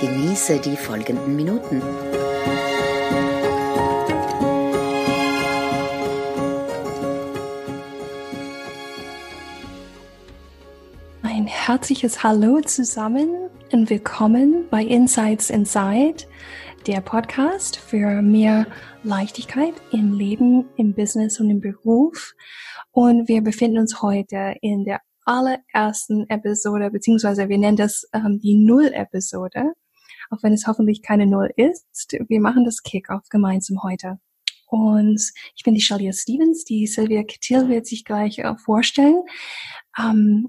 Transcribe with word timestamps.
Genieße 0.00 0.60
die 0.60 0.76
folgenden 0.76 1.36
Minuten. 1.36 1.80
Ein 11.22 11.46
herzliches 11.46 12.22
Hallo 12.22 12.60
zusammen 12.60 13.48
und 13.72 13.88
willkommen 13.88 14.66
bei 14.70 14.82
Insights 14.82 15.48
Inside, 15.48 16.26
der 16.86 17.00
Podcast 17.00 17.78
für 17.78 18.20
mehr 18.20 18.66
Leichtigkeit 19.02 19.72
im 19.92 20.12
Leben, 20.12 20.66
im 20.76 20.92
Business 20.92 21.40
und 21.40 21.48
im 21.48 21.62
Beruf. 21.62 22.34
Und 22.90 23.28
wir 23.28 23.40
befinden 23.40 23.78
uns 23.78 24.02
heute 24.02 24.56
in 24.60 24.84
der 24.84 25.00
allerersten 25.24 26.28
Episode, 26.28 26.90
beziehungsweise 26.90 27.48
wir 27.48 27.56
nennen 27.56 27.78
das 27.78 28.06
ähm, 28.12 28.38
die 28.40 28.56
Null-Episode 28.56 29.72
auch 30.30 30.42
wenn 30.42 30.52
es 30.52 30.66
hoffentlich 30.66 31.02
keine 31.02 31.26
Null 31.26 31.50
ist. 31.56 32.16
Wir 32.28 32.40
machen 32.40 32.64
das 32.64 32.82
Kickoff 32.82 33.28
gemeinsam 33.30 33.82
heute. 33.82 34.18
Und 34.66 35.20
ich 35.54 35.62
bin 35.62 35.74
die 35.74 35.80
Shalia 35.80 36.12
Stevens, 36.12 36.64
die 36.64 36.86
Sylvia 36.86 37.22
Kittil 37.22 37.68
wird 37.68 37.86
sich 37.86 38.04
gleich 38.04 38.40
äh, 38.40 38.56
vorstellen. 38.56 39.22
Ähm, 39.98 40.48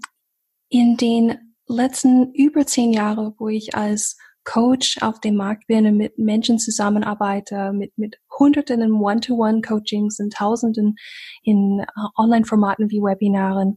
in 0.70 0.98
den 0.98 1.54
letzten 1.68 2.34
über 2.34 2.66
zehn 2.66 2.94
Jahren, 2.94 3.34
wo 3.38 3.48
ich 3.48 3.76
als 3.76 4.18
Coach 4.44 4.98
auf 5.02 5.20
dem 5.20 5.36
Markt 5.36 5.68
bin 5.68 5.86
und 5.86 5.98
mit 5.98 6.18
Menschen 6.18 6.58
zusammenarbeite, 6.58 7.74
mit, 7.74 7.98
mit 7.98 8.16
Hunderten 8.40 8.82
in 8.82 8.94
One-to-One-Coachings 8.94 10.20
und 10.20 10.34
Tausenden 10.34 10.96
in 11.44 11.82
uh, 11.82 12.10
Online-Formaten 12.16 12.90
wie 12.90 13.02
Webinaren, 13.02 13.76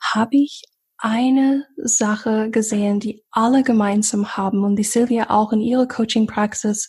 habe 0.00 0.36
ich 0.36 0.64
eine 1.02 1.66
Sache 1.76 2.48
gesehen, 2.50 3.00
die 3.00 3.24
alle 3.32 3.64
gemeinsam 3.64 4.36
haben 4.36 4.62
und 4.62 4.76
die 4.76 4.84
Silvia 4.84 5.30
auch 5.30 5.52
in 5.52 5.60
ihrer 5.60 5.88
Coaching-Praxis, 5.88 6.88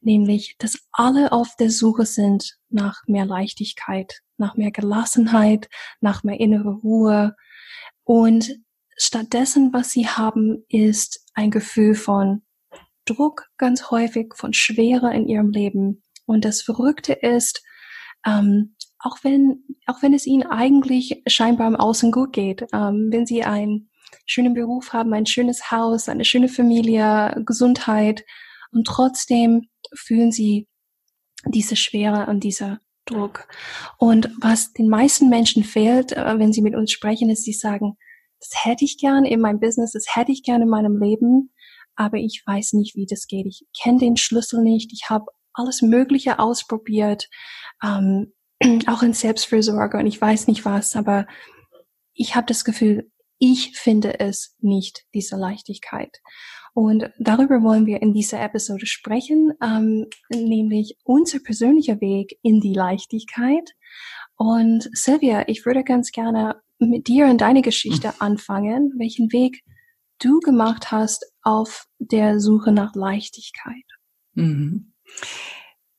nämlich, 0.00 0.56
dass 0.58 0.78
alle 0.92 1.30
auf 1.30 1.56
der 1.56 1.70
Suche 1.70 2.06
sind 2.06 2.56
nach 2.70 3.02
mehr 3.06 3.26
Leichtigkeit, 3.26 4.20
nach 4.38 4.56
mehr 4.56 4.70
Gelassenheit, 4.70 5.68
nach 6.00 6.24
mehr 6.24 6.40
innere 6.40 6.70
Ruhe. 6.70 7.36
Und 8.04 8.50
stattdessen, 8.96 9.74
was 9.74 9.90
sie 9.90 10.08
haben, 10.08 10.64
ist 10.68 11.26
ein 11.34 11.50
Gefühl 11.50 11.94
von 11.94 12.40
Druck 13.04 13.46
ganz 13.58 13.90
häufig, 13.90 14.32
von 14.36 14.54
Schwere 14.54 15.14
in 15.14 15.28
ihrem 15.28 15.50
Leben. 15.50 16.02
Und 16.24 16.46
das 16.46 16.62
Verrückte 16.62 17.12
ist, 17.12 17.62
ähm, 18.24 18.74
auch 19.00 19.18
wenn, 19.22 19.64
auch 19.86 20.02
wenn 20.02 20.14
es 20.14 20.26
ihnen 20.26 20.44
eigentlich 20.44 21.22
scheinbar 21.26 21.68
im 21.68 21.76
Außen 21.76 22.12
gut 22.12 22.32
geht, 22.32 22.66
ähm, 22.72 23.08
wenn 23.10 23.26
sie 23.26 23.42
einen 23.44 23.90
schönen 24.26 24.54
Beruf 24.54 24.92
haben, 24.92 25.12
ein 25.14 25.26
schönes 25.26 25.70
Haus, 25.70 26.08
eine 26.08 26.24
schöne 26.24 26.48
Familie, 26.48 27.42
Gesundheit 27.46 28.24
und 28.72 28.86
trotzdem 28.86 29.68
fühlen 29.94 30.32
sie 30.32 30.68
diese 31.46 31.76
Schwere 31.76 32.26
und 32.26 32.44
dieser 32.44 32.80
Druck. 33.06 33.48
Und 33.98 34.30
was 34.40 34.72
den 34.72 34.88
meisten 34.88 35.28
Menschen 35.28 35.64
fehlt, 35.64 36.12
äh, 36.12 36.38
wenn 36.38 36.52
sie 36.52 36.62
mit 36.62 36.74
uns 36.74 36.92
sprechen, 36.92 37.30
ist, 37.30 37.44
sie 37.44 37.52
sagen, 37.52 37.96
das 38.38 38.64
hätte 38.64 38.84
ich 38.84 38.98
gern 38.98 39.24
in 39.24 39.40
meinem 39.40 39.60
Business, 39.60 39.92
das 39.92 40.14
hätte 40.14 40.32
ich 40.32 40.42
gern 40.42 40.62
in 40.62 40.68
meinem 40.68 40.98
Leben, 40.98 41.52
aber 41.94 42.18
ich 42.18 42.42
weiß 42.46 42.74
nicht, 42.74 42.96
wie 42.96 43.06
das 43.06 43.26
geht. 43.26 43.46
Ich 43.46 43.64
kenne 43.82 43.98
den 43.98 44.16
Schlüssel 44.16 44.62
nicht. 44.62 44.92
Ich 44.92 45.10
habe 45.10 45.26
alles 45.52 45.82
Mögliche 45.82 46.38
ausprobiert. 46.38 47.28
Ähm, 47.82 48.32
auch 48.86 49.02
in 49.02 49.12
Selbstfürsorge 49.12 49.98
und 49.98 50.06
ich 50.06 50.20
weiß 50.20 50.46
nicht 50.46 50.64
was, 50.64 50.96
aber 50.96 51.26
ich 52.14 52.34
habe 52.34 52.46
das 52.46 52.64
Gefühl, 52.64 53.10
ich 53.38 53.76
finde 53.78 54.20
es 54.20 54.56
nicht, 54.60 55.04
diese 55.14 55.36
Leichtigkeit. 55.36 56.20
Und 56.74 57.10
darüber 57.18 57.62
wollen 57.62 57.86
wir 57.86 58.00
in 58.02 58.12
dieser 58.12 58.40
Episode 58.40 58.86
sprechen, 58.86 59.52
ähm, 59.62 60.06
nämlich 60.28 60.96
unser 61.04 61.40
persönlicher 61.40 62.00
Weg 62.00 62.38
in 62.42 62.60
die 62.60 62.74
Leichtigkeit. 62.74 63.70
Und 64.36 64.88
Sylvia, 64.92 65.48
ich 65.48 65.66
würde 65.66 65.82
ganz 65.82 66.12
gerne 66.12 66.60
mit 66.78 67.08
dir 67.08 67.26
und 67.26 67.40
deine 67.40 67.62
Geschichte 67.62 68.08
mhm. 68.08 68.14
anfangen, 68.18 68.92
welchen 68.98 69.32
Weg 69.32 69.62
du 70.18 70.38
gemacht 70.40 70.92
hast 70.92 71.24
auf 71.42 71.86
der 71.98 72.40
Suche 72.40 72.72
nach 72.72 72.94
Leichtigkeit. 72.94 73.84
Mhm. 74.34 74.92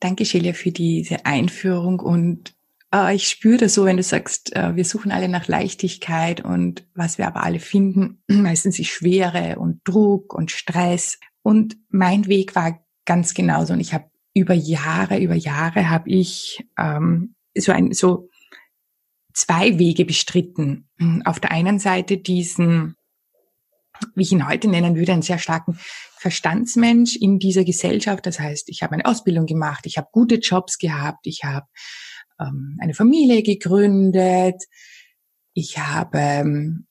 Danke, 0.01 0.25
Shelia, 0.25 0.53
für 0.53 0.72
diese 0.72 1.25
Einführung 1.25 2.00
und 2.00 2.53
äh, 2.94 3.16
ich 3.16 3.29
spüre 3.29 3.57
das 3.57 3.73
so, 3.73 3.85
wenn 3.85 3.97
du 3.97 4.03
sagst, 4.03 4.56
äh, 4.56 4.75
wir 4.75 4.84
suchen 4.84 5.12
alle 5.12 5.29
nach 5.29 5.47
Leichtigkeit 5.47 6.44
und 6.44 6.85
was 6.94 7.17
wir 7.17 7.28
aber 7.28 7.44
alle 7.44 7.59
finden, 7.59 8.22
meistens 8.28 8.79
ist 8.79 8.90
Schwere 8.90 9.59
und 9.59 9.81
Druck 9.84 10.34
und 10.34 10.51
Stress. 10.51 11.19
Und 11.44 11.78
mein 11.90 12.28
Weg 12.28 12.56
war 12.56 12.84
ganz 13.06 13.34
genauso 13.34 13.73
und 13.73 13.79
ich 13.79 13.94
habe 13.94 14.09
über 14.34 14.53
Jahre, 14.53 15.19
über 15.19 15.35
Jahre 15.35 15.90
habe 15.90 16.09
ich 16.09 16.66
ähm, 16.78 17.35
so 17.56 17.72
ein 17.72 17.94
so 17.94 18.29
zwei 19.34 19.78
Wege 19.78 20.06
bestritten. 20.06 20.90
Auf 21.25 21.40
der 21.40 21.51
einen 21.51 21.79
Seite 21.79 22.17
diesen 22.17 22.95
wie 24.16 24.23
ich 24.23 24.31
ihn 24.31 24.47
heute 24.47 24.67
nennen 24.67 24.95
würde, 24.95 25.13
einen 25.13 25.22
sehr 25.22 25.39
starken 25.39 25.79
Verstandsmensch 26.17 27.16
in 27.16 27.39
dieser 27.39 27.63
Gesellschaft. 27.63 28.25
Das 28.25 28.39
heißt, 28.39 28.69
ich 28.69 28.84
habe 28.84 28.94
eine 28.94 29.06
Ausbildung 29.06 29.45
gemacht, 29.45 29.85
ich 29.85 29.97
habe 29.97 30.09
gute 30.12 30.35
Jobs 30.35 30.78
gehabt, 30.78 31.25
ich 31.25 31.44
habe 31.44 31.66
ähm, 32.40 32.78
eine 32.81 32.94
Familie 32.94 33.44
gegründet, 33.44 34.63
ich 35.53 35.78
habe, 35.78 36.17
ähm, 36.17 36.88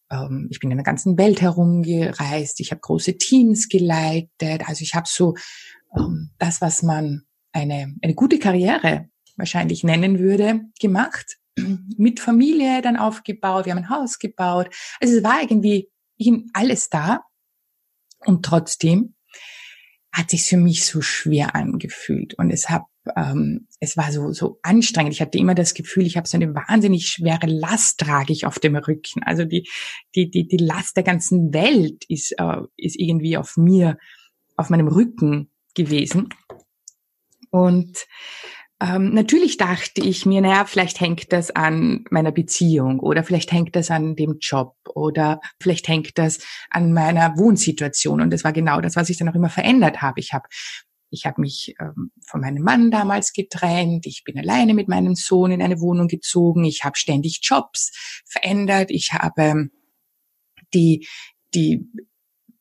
ich 0.50 0.58
bin 0.58 0.70
in 0.70 0.76
der 0.76 0.84
ganzen 0.84 1.16
Welt 1.16 1.40
herumgereist, 1.40 2.60
ich 2.60 2.72
habe 2.72 2.80
große 2.80 3.16
Teams 3.16 3.68
geleitet, 3.68 4.68
also 4.68 4.82
ich 4.82 4.94
habe 4.94 5.06
so 5.08 5.34
ähm, 5.96 6.30
das, 6.38 6.60
was 6.60 6.82
man 6.82 7.22
eine, 7.52 7.94
eine 8.02 8.14
gute 8.14 8.38
Karriere 8.38 9.08
wahrscheinlich 9.36 9.84
nennen 9.84 10.18
würde, 10.18 10.62
gemacht, 10.80 11.38
mit 11.96 12.20
Familie 12.20 12.82
dann 12.82 12.96
aufgebaut, 12.96 13.66
wir 13.66 13.72
haben 13.72 13.84
ein 13.84 13.90
Haus 13.90 14.18
gebaut. 14.18 14.68
Also 15.00 15.16
es 15.16 15.24
war 15.24 15.40
irgendwie 15.40 15.88
alles 16.52 16.88
da. 16.88 17.20
Und 18.24 18.44
trotzdem 18.44 19.14
hat 20.12 20.30
sich 20.30 20.42
für 20.44 20.56
mich 20.56 20.84
so 20.84 21.00
schwer 21.00 21.54
angefühlt. 21.54 22.34
Und 22.34 22.50
es 22.50 22.68
hat, 22.68 22.82
ähm, 23.16 23.68
es 23.78 23.96
war 23.96 24.10
so, 24.12 24.32
so 24.32 24.58
anstrengend. 24.62 25.12
Ich 25.12 25.20
hatte 25.20 25.38
immer 25.38 25.54
das 25.54 25.74
Gefühl, 25.74 26.06
ich 26.06 26.16
habe 26.16 26.28
so 26.28 26.36
eine 26.36 26.54
wahnsinnig 26.54 27.06
schwere 27.06 27.46
Last 27.46 28.00
trage 28.00 28.32
ich 28.32 28.44
auf 28.44 28.58
dem 28.58 28.76
Rücken. 28.76 29.22
Also 29.22 29.44
die, 29.44 29.68
die, 30.14 30.30
die, 30.30 30.46
die 30.48 30.56
Last 30.56 30.96
der 30.96 31.04
ganzen 31.04 31.54
Welt 31.54 32.04
ist, 32.08 32.32
äh, 32.38 32.56
ist 32.76 32.98
irgendwie 32.98 33.36
auf 33.36 33.56
mir, 33.56 33.98
auf 34.56 34.68
meinem 34.68 34.88
Rücken 34.88 35.50
gewesen. 35.74 36.28
Und 37.50 38.06
ähm, 38.82 39.12
natürlich 39.12 39.58
dachte 39.58 40.00
ich 40.00 40.24
mir, 40.24 40.40
naja, 40.40 40.64
vielleicht 40.64 41.00
hängt 41.00 41.32
das 41.32 41.50
an 41.50 42.04
meiner 42.10 42.32
Beziehung 42.32 43.00
oder 43.00 43.22
vielleicht 43.24 43.52
hängt 43.52 43.76
das 43.76 43.90
an 43.90 44.16
dem 44.16 44.38
Job 44.40 44.74
oder 44.94 45.40
vielleicht 45.60 45.86
hängt 45.86 46.16
das 46.16 46.38
an 46.70 46.92
meiner 46.92 47.36
Wohnsituation. 47.36 48.22
Und 48.22 48.30
das 48.30 48.42
war 48.42 48.52
genau 48.52 48.80
das, 48.80 48.96
was 48.96 49.10
ich 49.10 49.18
dann 49.18 49.28
auch 49.28 49.34
immer 49.34 49.50
verändert 49.50 50.00
habe. 50.00 50.20
Ich 50.20 50.32
habe 50.32 50.48
ich 51.12 51.26
habe 51.26 51.40
mich 51.40 51.74
ähm, 51.80 52.12
von 52.24 52.40
meinem 52.40 52.62
Mann 52.62 52.90
damals 52.90 53.32
getrennt. 53.32 54.06
Ich 54.06 54.22
bin 54.24 54.38
alleine 54.38 54.74
mit 54.74 54.88
meinem 54.88 55.14
Sohn 55.14 55.50
in 55.50 55.60
eine 55.60 55.80
Wohnung 55.80 56.08
gezogen. 56.08 56.64
Ich 56.64 56.84
habe 56.84 56.96
ständig 56.96 57.40
Jobs 57.42 57.90
verändert. 58.26 58.90
Ich 58.90 59.12
habe 59.12 59.68
die 60.72 61.06
die 61.52 61.84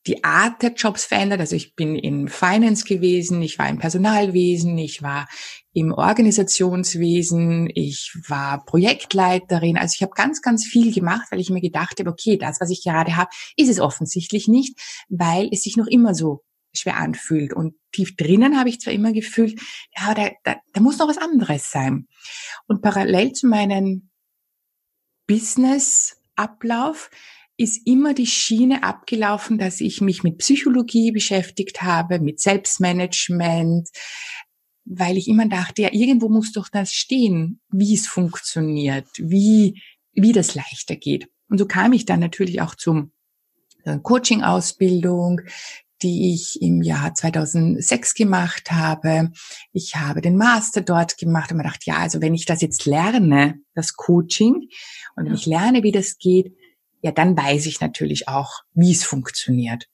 die 0.07 0.24
Art 0.24 0.62
der 0.62 0.74
Jobs 0.74 1.06
verändert. 1.06 1.40
Also 1.42 1.56
ich 1.56 1.75
bin 1.75 1.96
in 1.96 2.30
Finance 2.30 2.86
gewesen, 2.86 3.42
ich 3.42 3.60
war 3.60 3.68
im 3.69 3.80
Personalwesen, 3.80 4.78
ich 4.78 5.01
war 5.01 5.28
im 5.74 5.92
Organisationswesen, 5.92 7.69
ich 7.74 8.13
war 8.28 8.66
Projektleiterin. 8.66 9.78
Also 9.78 9.94
ich 9.96 10.01
habe 10.01 10.13
ganz, 10.16 10.42
ganz 10.42 10.66
viel 10.66 10.94
gemacht, 10.94 11.28
weil 11.31 11.40
ich 11.40 11.50
mir 11.50 11.62
gedacht 11.62 12.00
habe, 12.00 12.10
okay, 12.10 12.38
das, 12.38 12.62
was 12.62 12.69
ich 12.69 12.84
gerade 12.84 13.18
habe, 13.18 13.30
ist 13.57 13.69
es 13.69 13.80
offensichtlich 13.80 14.48
nicht, 14.48 14.80
weil 15.10 15.50
es 15.51 15.63
sich 15.63 15.75
noch 15.75 15.88
immer 15.88 16.16
so 16.16 16.44
schwer 16.74 16.98
anfühlt. 16.98 17.54
Und 17.54 17.75
tief 17.92 18.16
drinnen 18.16 18.57
habe 18.57 18.69
ich 18.69 18.80
zwar 18.80 18.94
immer 18.94 19.12
gefühlt, 19.12 19.60
ja, 19.98 20.13
da, 20.13 20.30
da, 20.44 20.56
da 20.74 20.81
muss 20.81 20.98
noch 20.98 21.07
was 21.07 21.18
anderes 21.18 21.72
sein. 21.72 22.07
Und 22.68 22.81
parallel 22.81 23.34
zu 23.34 23.48
meinem 23.48 24.10
Business-Ablauf 25.28 27.10
ist 27.59 27.85
immer 27.85 28.13
die 28.13 28.25
Schiene 28.25 28.83
abgelaufen, 28.83 29.57
dass 29.57 29.81
ich 29.81 30.00
mich 30.00 30.23
mit 30.23 30.38
Psychologie 30.38 31.11
beschäftigt 31.11 31.81
habe, 31.81 32.21
mit 32.21 32.39
Selbstmanagement, 32.39 33.89
weil 34.85 35.17
ich 35.17 35.27
immer 35.27 35.45
dachte, 35.45 35.81
ja, 35.81 35.89
irgendwo 35.91 36.29
muss 36.29 36.53
doch 36.53 36.69
das 36.69 36.94
stehen, 36.94 37.59
wie 37.69 37.94
es 37.94 38.07
funktioniert, 38.07 39.07
wie, 39.17 39.81
wie 40.13 40.31
das 40.31 40.56
leichter 40.56 40.95
geht. 40.95 41.27
Und 41.50 41.57
so 41.57 41.65
kam 41.65 41.91
ich 41.91 42.06
dann 42.06 42.21
natürlich 42.21 42.61
auch 42.61 42.75
zum 42.75 43.11
äh, 43.83 44.00
Coaching-Ausbildung, 44.01 45.41
die 46.01 46.33
ich 46.33 46.62
im 46.62 46.81
Jahr 46.81 47.13
2006 47.13 48.13
gemacht 48.13 48.71
habe. 48.71 49.31
Ich 49.73 49.97
habe 49.97 50.21
den 50.21 50.38
Master 50.38 50.79
dort 50.79 51.17
gemacht 51.17 51.51
und 51.51 51.57
mir 51.57 51.63
gedacht, 51.63 51.85
ja, 51.85 51.97
also 51.97 52.21
wenn 52.21 52.33
ich 52.33 52.45
das 52.45 52.62
jetzt 52.62 52.85
lerne, 52.85 53.59
das 53.75 53.95
Coaching, 53.95 54.69
und 55.17 55.25
wenn 55.25 55.33
ich 55.33 55.45
lerne, 55.45 55.83
wie 55.83 55.91
das 55.91 56.17
geht, 56.17 56.55
ja, 57.01 57.12
dann 57.12 57.38
weiß 57.38 57.66
ich 57.66 57.81
natürlich 57.81 58.28
auch, 58.28 58.62
wie 58.74 58.92
es 58.92 59.04
funktioniert. 59.04 59.88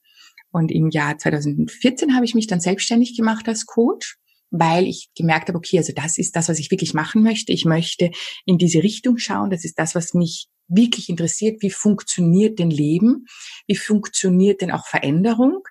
Und 0.51 0.71
im 0.71 0.89
Jahr 0.89 1.17
2014 1.17 2.15
habe 2.15 2.25
ich 2.25 2.33
mich 2.33 2.47
dann 2.47 2.61
selbstständig 2.61 3.15
gemacht 3.17 3.47
als 3.47 3.65
Coach, 3.65 4.17
weil 4.51 4.87
ich 4.87 5.09
gemerkt 5.15 5.49
habe, 5.49 5.57
okay, 5.57 5.77
also 5.77 5.91
das 5.93 6.17
ist 6.17 6.35
das, 6.35 6.47
was 6.47 6.59
ich 6.59 6.71
wirklich 6.71 6.93
machen 6.93 7.23
möchte. 7.23 7.51
Ich 7.51 7.65
möchte 7.65 8.11
in 8.45 8.57
diese 8.57 8.81
Richtung 8.81 9.17
schauen. 9.17 9.49
Das 9.49 9.65
ist 9.65 9.77
das, 9.77 9.95
was 9.95 10.13
mich 10.13 10.47
wirklich 10.67 11.09
interessiert. 11.09 11.61
Wie 11.61 11.69
funktioniert 11.69 12.57
denn 12.59 12.69
Leben? 12.69 13.25
Wie 13.67 13.75
funktioniert 13.75 14.61
denn 14.61 14.71
auch 14.71 14.87
Veränderung? 14.87 15.61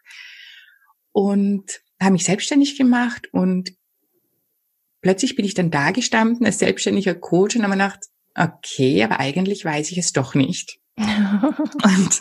Und 1.13 1.81
habe 2.01 2.13
mich 2.13 2.25
selbstständig 2.25 2.77
gemacht 2.77 3.29
und 3.33 3.73
plötzlich 5.01 5.37
bin 5.37 5.45
ich 5.45 5.55
dann 5.55 5.71
da 5.71 5.93
gestanden 5.93 6.45
als 6.45 6.59
selbstständiger 6.59 7.15
Coach 7.15 7.57
und 7.57 7.63
habe 7.63 7.75
mir 7.75 7.85
gedacht, 7.85 8.07
okay, 8.35 9.03
aber 9.03 9.21
eigentlich 9.21 9.65
weiß 9.65 9.93
ich 9.93 9.99
es 9.99 10.13
doch 10.13 10.35
nicht. 10.35 10.79
Und 10.96 12.20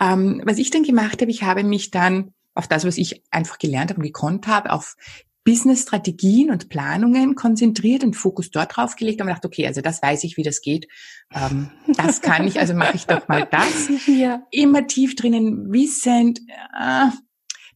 ähm, 0.00 0.42
was 0.44 0.58
ich 0.58 0.70
dann 0.70 0.82
gemacht 0.82 1.20
habe, 1.20 1.30
ich 1.30 1.42
habe 1.42 1.64
mich 1.64 1.90
dann 1.90 2.32
auf 2.54 2.66
das, 2.66 2.86
was 2.86 2.96
ich 2.96 3.22
einfach 3.30 3.58
gelernt 3.58 3.90
habe 3.90 4.00
und 4.00 4.06
gekonnt 4.06 4.46
habe, 4.46 4.72
auf 4.72 4.96
Business-Strategien 5.44 6.50
und 6.50 6.68
Planungen 6.68 7.36
konzentriert 7.36 8.02
und 8.02 8.14
Fokus 8.14 8.50
dort 8.50 8.76
drauf 8.76 8.96
gelegt 8.96 9.20
und 9.20 9.28
gedacht, 9.28 9.44
okay, 9.44 9.66
also 9.66 9.80
das 9.80 10.02
weiß 10.02 10.24
ich, 10.24 10.36
wie 10.36 10.42
das 10.42 10.60
geht. 10.60 10.88
Ähm, 11.32 11.70
das 11.96 12.20
kann 12.20 12.46
ich, 12.48 12.58
also 12.58 12.74
mache 12.74 12.96
ich 12.96 13.06
doch 13.06 13.28
mal 13.28 13.46
das. 13.50 13.88
Ja. 14.06 14.42
Immer 14.50 14.86
tief 14.86 15.14
drinnen 15.14 15.72
wissend, 15.72 16.40
äh, 16.78 17.10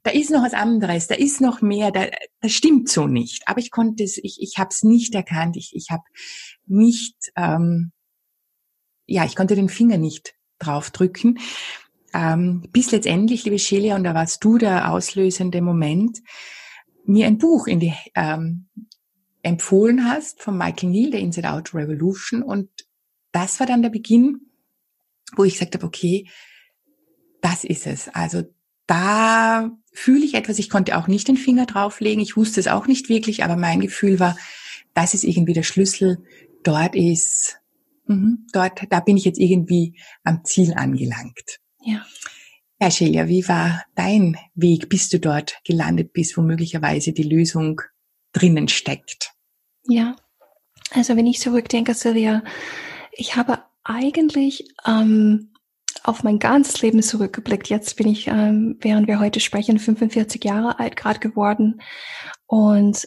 da 0.02 0.10
ist 0.10 0.30
noch 0.30 0.42
was 0.42 0.54
anderes, 0.54 1.06
da 1.06 1.14
ist 1.14 1.40
noch 1.40 1.60
mehr, 1.60 1.90
da, 1.90 2.06
das 2.40 2.52
stimmt 2.52 2.88
so 2.88 3.06
nicht. 3.06 3.42
Aber 3.46 3.60
ich 3.60 3.70
konnte 3.70 4.02
es, 4.02 4.18
ich, 4.18 4.38
ich 4.40 4.54
habe 4.58 4.70
es 4.70 4.82
nicht 4.82 5.14
erkannt, 5.14 5.56
ich, 5.56 5.72
ich 5.74 5.90
habe 5.90 6.02
nicht 6.66 7.30
ähm, 7.36 7.92
ja, 9.10 9.24
ich 9.24 9.34
konnte 9.34 9.56
den 9.56 9.68
Finger 9.68 9.98
nicht 9.98 10.34
draufdrücken. 10.60 11.40
Ähm, 12.14 12.62
bis 12.70 12.92
letztendlich, 12.92 13.44
liebe 13.44 13.58
Shelia, 13.58 13.96
und 13.96 14.04
da 14.04 14.14
warst 14.14 14.42
du 14.44 14.56
der 14.56 14.90
auslösende 14.90 15.60
Moment, 15.60 16.20
mir 17.04 17.26
ein 17.26 17.38
Buch 17.38 17.66
in 17.66 17.80
die, 17.80 17.94
ähm, 18.14 18.68
empfohlen 19.42 20.04
hast 20.04 20.42
von 20.42 20.56
Michael 20.56 20.90
Neal, 20.90 21.10
der 21.10 21.20
Inside 21.20 21.50
Out 21.50 21.74
Revolution. 21.74 22.42
Und 22.42 22.68
das 23.32 23.58
war 23.58 23.66
dann 23.66 23.82
der 23.82 23.90
Beginn, 23.90 24.42
wo 25.34 25.44
ich 25.44 25.54
gesagt 25.54 25.74
habe, 25.74 25.86
okay, 25.86 26.28
das 27.40 27.64
ist 27.64 27.86
es. 27.86 28.08
Also 28.10 28.42
da 28.86 29.70
fühle 29.92 30.24
ich 30.24 30.34
etwas. 30.34 30.58
Ich 30.58 30.70
konnte 30.70 30.96
auch 30.96 31.08
nicht 31.08 31.26
den 31.26 31.36
Finger 31.36 31.66
drauflegen. 31.66 32.22
Ich 32.22 32.36
wusste 32.36 32.60
es 32.60 32.68
auch 32.68 32.86
nicht 32.86 33.08
wirklich, 33.08 33.42
aber 33.42 33.56
mein 33.56 33.80
Gefühl 33.80 34.20
war, 34.20 34.36
das 34.94 35.14
ist 35.14 35.24
irgendwie 35.24 35.54
der 35.54 35.62
Schlüssel. 35.62 36.22
Dort 36.62 36.94
ist 36.94 37.59
Mhm. 38.10 38.46
Dort, 38.52 38.80
da 38.90 38.98
bin 38.98 39.16
ich 39.16 39.24
jetzt 39.24 39.38
irgendwie 39.38 39.96
am 40.24 40.44
Ziel 40.44 40.74
angelangt. 40.74 41.60
Ja. 41.80 42.04
Ja, 42.80 42.90
Shelia, 42.90 43.28
wie 43.28 43.46
war 43.46 43.84
dein 43.94 44.36
Weg, 44.54 44.88
bis 44.88 45.08
du 45.10 45.20
dort 45.20 45.58
gelandet 45.64 46.12
bist, 46.12 46.36
wo 46.36 46.42
möglicherweise 46.42 47.12
die 47.12 47.22
Lösung 47.22 47.80
drinnen 48.32 48.68
steckt? 48.68 49.32
Ja, 49.84 50.16
also 50.90 51.16
wenn 51.16 51.26
ich 51.26 51.40
zurückdenke, 51.40 51.94
Silvia, 51.94 52.42
ich 53.12 53.36
habe 53.36 53.62
eigentlich 53.84 54.74
ähm, 54.86 55.52
auf 56.02 56.24
mein 56.24 56.38
ganzes 56.38 56.82
Leben 56.82 57.02
zurückgeblickt. 57.02 57.68
Jetzt 57.68 57.96
bin 57.96 58.08
ich, 58.08 58.26
ähm, 58.26 58.76
während 58.80 59.06
wir 59.06 59.20
heute 59.20 59.38
sprechen, 59.38 59.78
45 59.78 60.42
Jahre 60.42 60.80
alt 60.80 60.96
gerade 60.96 61.20
geworden. 61.20 61.80
Und 62.46 63.06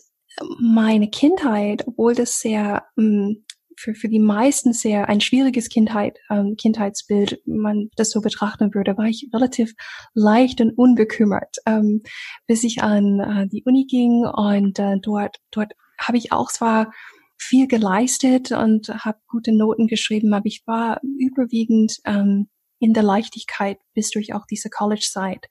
meine 0.59 1.09
Kindheit, 1.09 1.87
obwohl 1.87 2.15
das 2.15 2.39
sehr 2.39 2.85
ähm, 2.97 3.43
für, 3.77 3.93
für 3.93 4.09
die 4.09 4.19
meisten 4.19 4.73
sehr 4.73 5.09
ein 5.09 5.21
schwieriges 5.21 5.69
Kindheit, 5.69 6.17
ähm, 6.29 6.55
Kindheitsbild, 6.57 7.41
man 7.45 7.89
das 7.95 8.11
so 8.11 8.21
betrachten 8.21 8.73
würde, 8.73 8.97
war 8.97 9.05
ich 9.05 9.29
relativ 9.33 9.73
leicht 10.13 10.61
und 10.61 10.71
unbekümmert, 10.77 11.57
ähm, 11.65 12.01
bis 12.47 12.63
ich 12.63 12.81
an 12.81 13.19
äh, 13.19 13.47
die 13.47 13.63
Uni 13.65 13.85
ging 13.89 14.25
und 14.25 14.79
äh, 14.79 14.97
dort, 15.01 15.37
dort 15.51 15.73
habe 15.99 16.17
ich 16.17 16.31
auch 16.31 16.51
zwar 16.51 16.91
viel 17.37 17.67
geleistet 17.67 18.51
und 18.51 18.89
habe 18.89 19.19
gute 19.27 19.55
Noten 19.55 19.87
geschrieben, 19.87 20.33
aber 20.33 20.45
ich 20.45 20.63
war 20.65 21.01
überwiegend 21.01 21.97
ähm, 22.05 22.49
in 22.79 22.93
der 22.93 23.03
Leichtigkeit 23.03 23.77
bis 23.93 24.11
durch 24.11 24.33
auch 24.33 24.45
diese 24.49 24.69
College-Zeit. 24.69 25.47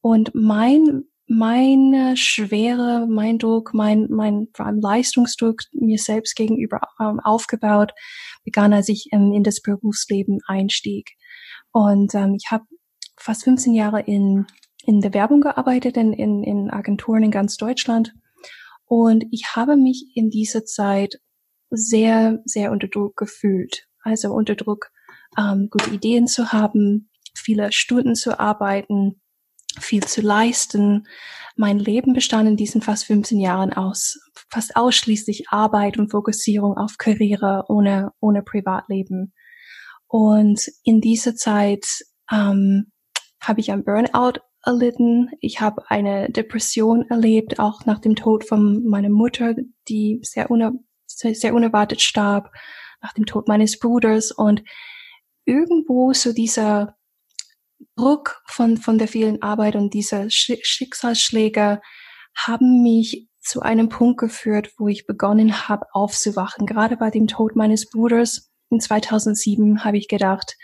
Und 0.00 0.30
mein 0.34 1.04
meine 1.30 2.16
Schwere, 2.16 3.06
mein 3.08 3.38
Druck, 3.38 3.72
mein, 3.72 4.08
mein 4.10 4.48
vor 4.52 4.66
allem 4.66 4.80
Leistungsdruck 4.80 5.60
mir 5.70 5.96
selbst 5.96 6.34
gegenüber 6.34 6.80
ähm, 7.00 7.20
aufgebaut, 7.20 7.92
begann, 8.42 8.72
als 8.72 8.88
ich 8.88 9.06
ähm, 9.12 9.32
in 9.32 9.44
das 9.44 9.62
Berufsleben 9.62 10.40
einstieg. 10.48 11.10
Und 11.70 12.16
ähm, 12.16 12.34
ich 12.34 12.50
habe 12.50 12.64
fast 13.16 13.44
15 13.44 13.74
Jahre 13.74 14.00
in, 14.00 14.44
in 14.84 15.00
der 15.00 15.14
Werbung 15.14 15.40
gearbeitet, 15.40 15.96
in, 15.96 16.12
in, 16.12 16.42
in 16.42 16.68
Agenturen 16.68 17.22
in 17.22 17.30
ganz 17.30 17.56
Deutschland. 17.56 18.12
Und 18.86 19.24
ich 19.30 19.54
habe 19.54 19.76
mich 19.76 20.10
in 20.16 20.30
dieser 20.30 20.64
Zeit 20.64 21.20
sehr, 21.70 22.40
sehr 22.44 22.72
unter 22.72 22.88
Druck 22.88 23.14
gefühlt. 23.16 23.86
Also 24.02 24.32
unter 24.32 24.56
Druck, 24.56 24.90
ähm, 25.38 25.68
gute 25.70 25.90
Ideen 25.90 26.26
zu 26.26 26.50
haben, 26.52 27.08
viele 27.36 27.70
Stunden 27.70 28.16
zu 28.16 28.40
arbeiten, 28.40 29.20
viel 29.78 30.02
zu 30.04 30.20
leisten. 30.20 31.06
Mein 31.56 31.78
Leben 31.78 32.12
bestand 32.12 32.48
in 32.48 32.56
diesen 32.56 32.82
fast 32.82 33.04
15 33.04 33.38
Jahren 33.38 33.72
aus 33.72 34.18
fast 34.50 34.76
ausschließlich 34.76 35.50
Arbeit 35.50 35.98
und 35.98 36.10
Fokussierung 36.10 36.76
auf 36.76 36.98
Karriere 36.98 37.64
ohne, 37.68 38.12
ohne 38.20 38.42
Privatleben. 38.42 39.32
Und 40.08 40.68
in 40.82 41.00
dieser 41.00 41.36
Zeit 41.36 41.86
ähm, 42.32 42.90
habe 43.40 43.60
ich 43.60 43.70
ein 43.70 43.84
Burnout 43.84 44.40
erlitten. 44.64 45.30
Ich 45.40 45.60
habe 45.60 45.88
eine 45.88 46.30
Depression 46.30 47.06
erlebt, 47.08 47.60
auch 47.60 47.86
nach 47.86 48.00
dem 48.00 48.16
Tod 48.16 48.44
von 48.44 48.84
meiner 48.84 49.08
Mutter, 49.08 49.54
die 49.88 50.20
sehr, 50.22 50.50
uner 50.50 50.72
sehr, 51.06 51.34
sehr 51.34 51.54
unerwartet 51.54 52.00
starb, 52.00 52.50
nach 53.02 53.12
dem 53.12 53.26
Tod 53.26 53.48
meines 53.48 53.78
Bruders. 53.78 54.32
Und 54.32 54.62
irgendwo 55.44 56.12
so 56.12 56.32
dieser 56.32 56.96
Druck 57.96 58.42
von, 58.46 58.76
von 58.76 58.98
der 58.98 59.08
vielen 59.08 59.42
Arbeit 59.42 59.76
und 59.76 59.94
dieser 59.94 60.26
Schicksalsschläge 60.30 61.80
haben 62.36 62.82
mich 62.82 63.28
zu 63.40 63.60
einem 63.60 63.88
Punkt 63.88 64.18
geführt, 64.18 64.72
wo 64.78 64.88
ich 64.88 65.06
begonnen 65.06 65.68
habe 65.68 65.86
aufzuwachen. 65.92 66.66
Gerade 66.66 66.96
bei 66.96 67.10
dem 67.10 67.26
Tod 67.26 67.56
meines 67.56 67.88
Bruders 67.88 68.50
in 68.68 68.80
2007 68.80 69.84
habe 69.84 69.98
ich 69.98 70.08
gedacht, 70.08 70.56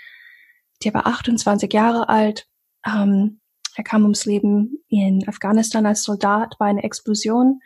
der 0.84 0.94
war 0.94 1.06
28 1.06 1.72
Jahre 1.72 2.08
alt. 2.08 2.46
Ähm, 2.86 3.40
er 3.76 3.84
kam 3.84 4.02
ums 4.02 4.24
Leben 4.24 4.84
in 4.88 5.26
Afghanistan 5.26 5.86
als 5.86 6.02
Soldat 6.02 6.56
bei 6.58 6.66
einer 6.66 6.84
Explosion. 6.84 7.60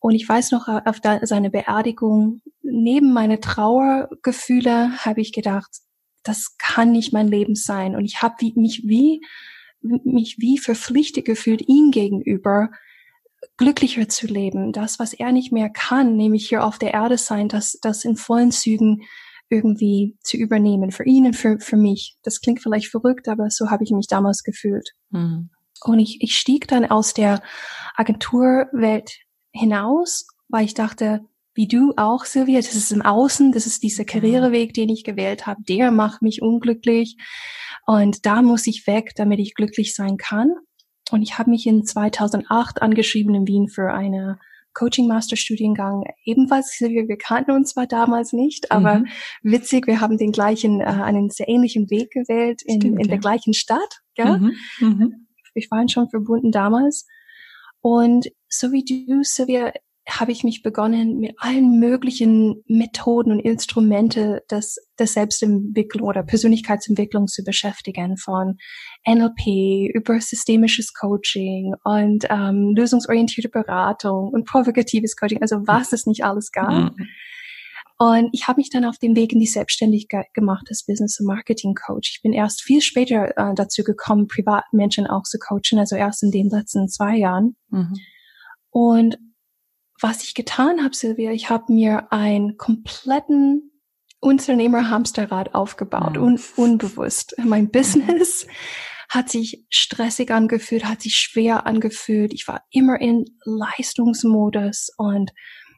Und 0.00 0.14
ich 0.14 0.28
weiß 0.28 0.52
noch, 0.52 0.68
auf 0.68 1.00
seine 1.22 1.50
Beerdigung, 1.50 2.40
neben 2.62 3.12
meine 3.12 3.40
Trauergefühle, 3.40 5.04
habe 5.04 5.20
ich 5.20 5.32
gedacht, 5.32 5.70
das 6.22 6.56
kann 6.58 6.92
nicht 6.92 7.12
mein 7.12 7.28
Leben 7.28 7.54
sein. 7.54 7.96
Und 7.96 8.04
ich 8.04 8.22
habe 8.22 8.34
mich 8.54 8.82
wie 8.86 9.20
mich 9.80 10.36
wie 10.38 10.58
verpflichtet 10.58 11.24
gefühlt 11.24 11.62
ihm 11.68 11.90
gegenüber 11.90 12.70
glücklicher 13.56 14.08
zu 14.08 14.26
leben. 14.26 14.72
Das, 14.72 14.98
was 14.98 15.12
er 15.12 15.32
nicht 15.32 15.52
mehr 15.52 15.70
kann, 15.70 16.16
nämlich 16.16 16.48
hier 16.48 16.64
auf 16.64 16.78
der 16.78 16.94
Erde 16.94 17.18
sein, 17.18 17.48
das, 17.48 17.78
das 17.80 18.04
in 18.04 18.16
vollen 18.16 18.50
Zügen 18.50 19.02
irgendwie 19.48 20.16
zu 20.22 20.36
übernehmen. 20.36 20.90
Für 20.90 21.04
ihn 21.04 21.26
und 21.26 21.36
für, 21.36 21.58
für 21.58 21.76
mich. 21.76 22.16
Das 22.22 22.40
klingt 22.40 22.60
vielleicht 22.60 22.88
verrückt, 22.88 23.28
aber 23.28 23.50
so 23.50 23.70
habe 23.70 23.84
ich 23.84 23.90
mich 23.90 24.06
damals 24.06 24.42
gefühlt. 24.42 24.90
Mhm. 25.10 25.50
Und 25.84 26.00
ich, 26.00 26.20
ich 26.20 26.36
stieg 26.36 26.66
dann 26.68 26.84
aus 26.84 27.14
der 27.14 27.40
Agenturwelt 27.94 29.12
hinaus, 29.52 30.26
weil 30.48 30.64
ich 30.64 30.74
dachte, 30.74 31.24
wie 31.58 31.66
du 31.66 31.92
auch, 31.96 32.24
Silvia, 32.24 32.60
das 32.60 32.76
ist 32.76 32.92
im 32.92 33.02
Außen, 33.02 33.50
das 33.50 33.66
ist 33.66 33.82
dieser 33.82 34.04
Karriereweg, 34.04 34.72
den 34.74 34.88
ich 34.90 35.02
gewählt 35.02 35.44
habe, 35.44 35.60
der 35.64 35.90
macht 35.90 36.22
mich 36.22 36.40
unglücklich. 36.40 37.16
Und 37.84 38.24
da 38.26 38.42
muss 38.42 38.68
ich 38.68 38.86
weg, 38.86 39.10
damit 39.16 39.40
ich 39.40 39.56
glücklich 39.56 39.92
sein 39.92 40.18
kann. 40.18 40.54
Und 41.10 41.22
ich 41.22 41.36
habe 41.36 41.50
mich 41.50 41.66
in 41.66 41.84
2008 41.84 42.80
angeschrieben 42.80 43.34
in 43.34 43.48
Wien 43.48 43.66
für 43.66 43.92
eine 43.92 44.38
Coaching 44.72 45.08
Master 45.08 45.34
Studiengang 45.34 46.04
ebenfalls. 46.24 46.76
Wir, 46.78 47.08
wir 47.08 47.18
kannten 47.18 47.50
uns 47.50 47.70
zwar 47.70 47.88
damals 47.88 48.32
nicht, 48.32 48.70
aber 48.70 49.00
mhm. 49.00 49.08
witzig, 49.42 49.88
wir 49.88 50.00
haben 50.00 50.16
den 50.16 50.30
gleichen, 50.30 50.80
äh, 50.80 50.84
einen 50.84 51.28
sehr 51.28 51.48
ähnlichen 51.48 51.90
Weg 51.90 52.12
gewählt 52.12 52.62
in, 52.64 52.80
Stimmt, 52.80 53.00
in 53.00 53.06
ja. 53.06 53.08
der 53.08 53.18
gleichen 53.18 53.52
Stadt. 53.52 54.00
Gell? 54.14 54.38
Mhm. 54.38 54.52
Mhm. 54.78 55.26
Wir 55.54 55.66
waren 55.70 55.88
schon 55.88 56.08
verbunden 56.08 56.52
damals. 56.52 57.04
Und 57.80 58.28
so 58.48 58.70
wie 58.70 58.84
du, 58.84 59.24
Sylvia, 59.24 59.72
habe 60.08 60.32
ich 60.32 60.42
mich 60.42 60.62
begonnen, 60.62 61.18
mit 61.18 61.34
allen 61.38 61.78
möglichen 61.78 62.62
Methoden 62.66 63.32
und 63.32 63.40
Instrumente 63.40 64.42
des, 64.50 64.78
des 64.98 65.12
Selbstentwicklung 65.12 66.08
oder 66.08 66.22
Persönlichkeitsentwicklung 66.22 67.26
zu 67.26 67.44
beschäftigen, 67.44 68.16
von 68.16 68.56
NLP 69.06 69.94
über 69.94 70.20
systemisches 70.20 70.94
Coaching 70.94 71.74
und 71.84 72.26
ähm, 72.30 72.74
lösungsorientierte 72.74 73.50
Beratung 73.50 74.30
und 74.30 74.46
provokatives 74.46 75.16
Coaching, 75.16 75.42
also 75.42 75.56
was 75.66 75.92
es 75.92 76.06
nicht 76.06 76.24
alles 76.24 76.52
gab. 76.52 76.70
Mhm. 76.70 77.08
Und 78.00 78.30
ich 78.32 78.46
habe 78.46 78.60
mich 78.60 78.70
dann 78.70 78.84
auf 78.84 78.96
den 78.98 79.16
Weg 79.16 79.32
in 79.32 79.40
die 79.40 79.46
Selbstständigkeit 79.46 80.32
gemacht 80.32 80.66
als 80.68 80.86
Business- 80.86 81.18
und 81.18 81.26
Marketing-Coach. 81.26 82.12
Ich 82.14 82.22
bin 82.22 82.32
erst 82.32 82.62
viel 82.62 82.80
später 82.80 83.36
äh, 83.36 83.54
dazu 83.56 83.82
gekommen, 83.82 84.28
Privatmenschen 84.28 85.08
auch 85.08 85.24
zu 85.24 85.38
coachen, 85.38 85.80
also 85.80 85.96
erst 85.96 86.22
in 86.22 86.30
den 86.30 86.48
letzten 86.48 86.88
zwei 86.88 87.16
Jahren. 87.16 87.56
Mhm. 87.70 87.94
Und 88.70 89.18
was 90.00 90.22
ich 90.22 90.34
getan 90.34 90.82
habe, 90.82 90.94
Silvia, 90.94 91.32
ich 91.32 91.50
habe 91.50 91.72
mir 91.72 92.12
einen 92.12 92.56
kompletten 92.56 93.72
Unternehmer-Hamsterrad 94.20 95.54
aufgebaut, 95.54 96.16
mhm. 96.16 96.22
un 96.22 96.40
unbewusst. 96.56 97.34
Mein 97.38 97.70
Business 97.70 98.46
hat 99.08 99.30
sich 99.30 99.64
stressig 99.70 100.30
angefühlt, 100.30 100.84
hat 100.84 101.00
sich 101.00 101.14
schwer 101.14 101.66
angefühlt. 101.66 102.32
Ich 102.34 102.46
war 102.46 102.62
immer 102.70 103.00
in 103.00 103.24
Leistungsmodus 103.44 104.90
und 104.96 105.32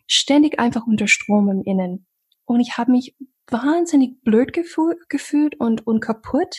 ständig 0.06 0.58
einfach 0.58 0.86
unter 0.86 1.06
Strom 1.06 1.48
im 1.48 1.62
Innen. 1.62 2.06
Und 2.44 2.60
ich 2.60 2.76
habe 2.76 2.90
mich 2.90 3.16
wahnsinnig 3.48 4.22
blöd 4.22 4.52
gefühl, 4.52 4.96
gefühlt 5.08 5.58
und, 5.60 5.86
und 5.86 6.00
kaputt, 6.00 6.56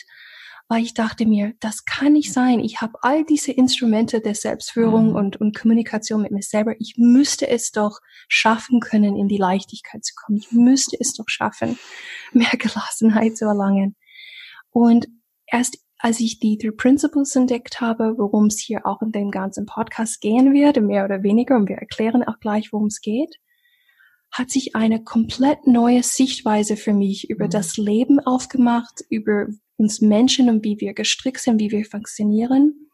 weil 0.72 0.84
ich 0.84 0.94
dachte 0.94 1.26
mir, 1.26 1.52
das 1.60 1.84
kann 1.84 2.14
nicht 2.14 2.32
sein. 2.32 2.58
Ich 2.58 2.80
habe 2.80 2.94
all 3.02 3.24
diese 3.24 3.52
Instrumente 3.52 4.22
der 4.22 4.34
Selbstführung 4.34 5.10
mhm. 5.10 5.16
und, 5.16 5.36
und 5.38 5.54
Kommunikation 5.54 6.22
mit 6.22 6.32
mir 6.32 6.40
selber. 6.40 6.74
Ich 6.78 6.94
müsste 6.96 7.46
es 7.46 7.72
doch 7.72 7.98
schaffen 8.26 8.80
können, 8.80 9.14
in 9.14 9.28
die 9.28 9.36
Leichtigkeit 9.36 10.02
zu 10.02 10.14
kommen. 10.14 10.38
Ich 10.38 10.50
müsste 10.50 10.96
es 10.98 11.12
doch 11.12 11.26
schaffen, 11.26 11.78
mehr 12.32 12.56
Gelassenheit 12.58 13.36
zu 13.36 13.44
erlangen. 13.44 13.96
Und 14.70 15.08
erst 15.46 15.76
als 15.98 16.20
ich 16.20 16.38
die 16.38 16.56
Three 16.56 16.72
Principles 16.72 17.36
entdeckt 17.36 17.82
habe, 17.82 18.14
worum 18.16 18.46
es 18.46 18.58
hier 18.58 18.86
auch 18.86 19.02
in 19.02 19.12
dem 19.12 19.30
ganzen 19.30 19.66
Podcast 19.66 20.22
gehen 20.22 20.54
wird, 20.54 20.80
mehr 20.80 21.04
oder 21.04 21.22
weniger, 21.22 21.56
und 21.56 21.68
wir 21.68 21.76
erklären 21.76 22.24
auch 22.24 22.40
gleich, 22.40 22.72
worum 22.72 22.86
es 22.86 23.02
geht, 23.02 23.36
hat 24.30 24.50
sich 24.50 24.74
eine 24.74 25.04
komplett 25.04 25.66
neue 25.66 26.02
Sichtweise 26.02 26.78
für 26.78 26.94
mich 26.94 27.28
über 27.28 27.44
mhm. 27.44 27.50
das 27.50 27.76
Leben 27.76 28.20
aufgemacht, 28.20 29.04
über 29.10 29.48
uns 29.82 30.00
Menschen 30.00 30.48
und 30.48 30.64
wie 30.64 30.80
wir 30.80 30.94
gestrickt 30.94 31.40
sind, 31.40 31.60
wie 31.60 31.70
wir 31.70 31.84
funktionieren. 31.84 32.88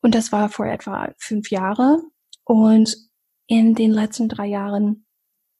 Und 0.00 0.14
das 0.14 0.32
war 0.32 0.48
vor 0.48 0.66
etwa 0.66 1.12
fünf 1.18 1.50
Jahre. 1.50 2.00
Und 2.44 2.96
in 3.48 3.74
den 3.74 3.90
letzten 3.90 4.28
drei 4.28 4.46
Jahren, 4.46 5.06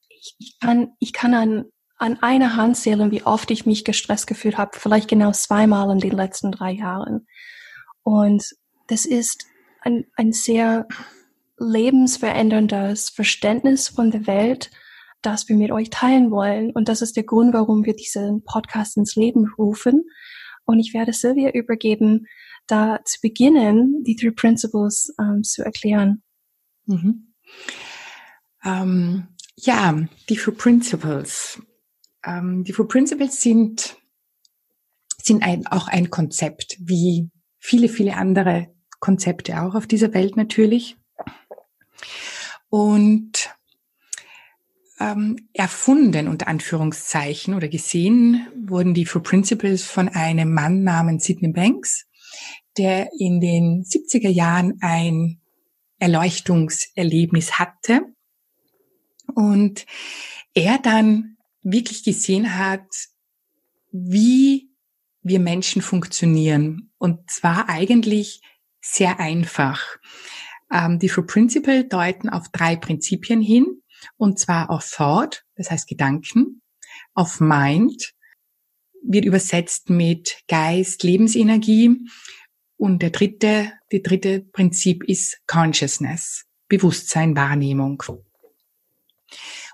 ich, 0.09 0.37
ich 0.38 0.59
kann, 0.61 0.93
ich 1.00 1.12
kann 1.12 1.35
an, 1.35 1.65
an 1.99 2.23
einer 2.23 2.57
Hand 2.57 2.76
zählen, 2.76 3.11
wie 3.11 3.25
oft 3.25 3.50
ich 3.50 3.67
mich 3.67 3.85
gestresst 3.85 4.26
gefühlt 4.26 4.57
habe. 4.57 4.79
Vielleicht 4.79 5.09
genau 5.09 5.33
zweimal 5.33 5.91
in 5.91 5.99
den 5.99 6.12
letzten 6.12 6.53
drei 6.53 6.73
Jahren. 6.73 7.26
Und 8.03 8.45
das 8.87 9.05
ist 9.05 9.47
ein, 9.81 10.07
ein 10.15 10.33
sehr 10.33 10.87
lebensveränderndes 11.59 13.11
Verständnis 13.11 13.88
von 13.88 14.11
der 14.11 14.26
Welt, 14.26 14.71
das 15.26 15.49
wir 15.49 15.56
mit 15.56 15.73
euch 15.73 15.90
teilen 15.90 16.30
wollen. 16.30 16.71
Und 16.71 16.88
das 16.88 17.02
ist 17.02 17.16
der 17.16 17.25
Grund, 17.25 17.52
warum 17.52 17.85
wir 17.85 17.95
diesen 17.95 18.45
Podcast 18.45 18.97
ins 18.97 19.16
Leben 19.16 19.52
rufen. 19.59 20.04
Und 20.64 20.78
ich 20.78 20.95
werde 20.95 21.12
Silvia 21.12 21.50
übergeben, 21.50 22.26
da 22.66 23.00
zu 23.04 23.21
beginnen, 23.21 24.04
die 24.04 24.16
Three 24.16 24.30
Principles 24.30 25.12
ähm, 25.21 25.42
zu 25.42 25.64
erklären. 25.64 26.23
Mhm. 26.87 27.35
Ähm, 28.64 29.28
ja, 29.56 29.99
die 30.28 30.37
Four 30.37 30.54
Principles. 30.54 31.61
Ähm, 32.25 32.64
die 32.64 32.73
Four 32.73 32.88
Principles 32.88 33.40
sind, 33.40 33.97
sind 35.21 35.42
ein, 35.42 35.66
auch 35.66 35.88
ein 35.88 36.11
Konzept, 36.11 36.76
wie 36.80 37.30
viele, 37.59 37.88
viele 37.88 38.16
andere 38.16 38.75
Konzepte 39.00 39.61
auch 39.62 39.75
auf 39.75 39.87
dieser 39.87 40.14
Welt 40.14 40.37
natürlich. 40.37 40.97
Und 42.68 43.56
ähm, 44.99 45.49
erfunden, 45.53 46.29
unter 46.29 46.49
Anführungszeichen, 46.49 47.55
oder 47.55 47.69
gesehen 47.69 48.47
wurden 48.57 48.95
die 48.95 49.07
Four 49.07 49.23
Principles 49.23 49.85
von 49.85 50.09
einem 50.09 50.53
Mann 50.53 50.83
namens 50.83 51.25
Sidney 51.25 51.53
Banks, 51.53 52.07
der 52.79 53.11
in 53.19 53.41
den 53.41 53.85
70er 53.85 54.29
Jahren 54.29 54.79
ein 54.81 55.41
Erleuchtungserlebnis 55.99 57.59
hatte 57.59 58.03
und 59.35 59.87
er 60.55 60.79
dann 60.79 61.37
wirklich 61.62 62.05
gesehen 62.05 62.59
hat, 62.59 62.87
wie 63.93 64.71
wir 65.23 65.41
Menschen 65.41 65.83
funktionieren. 65.83 66.93
Und 66.99 67.31
zwar 67.31 67.69
eigentlich 67.69 68.41
sehr 68.81 69.19
einfach. 69.19 69.83
Ähm, 70.73 70.99
die 70.99 71.09
Four 71.09 71.26
Principles 71.26 71.88
deuten 71.88 72.29
auf 72.29 72.49
drei 72.50 72.76
Prinzipien 72.76 73.41
hin. 73.41 73.83
Und 74.17 74.38
zwar 74.38 74.71
auf 74.71 74.91
Thought, 74.91 75.45
das 75.57 75.71
heißt 75.71 75.88
Gedanken, 75.88 76.62
auf 77.15 77.41
Mind, 77.41 78.15
wird 79.03 79.25
übersetzt 79.25 79.91
mit 79.91 80.43
Geist, 80.49 81.03
Lebensenergie. 81.03 82.00
Und 82.76 83.03
der 83.03 83.11
dritte, 83.11 83.73
die 83.93 84.03
dritte 84.03 84.41
Prinzip 84.41 85.05
ist 85.05 85.41
Consciousness, 85.47 86.45
Bewusstsein, 86.69 87.37
Wahrnehmung. 87.37 88.03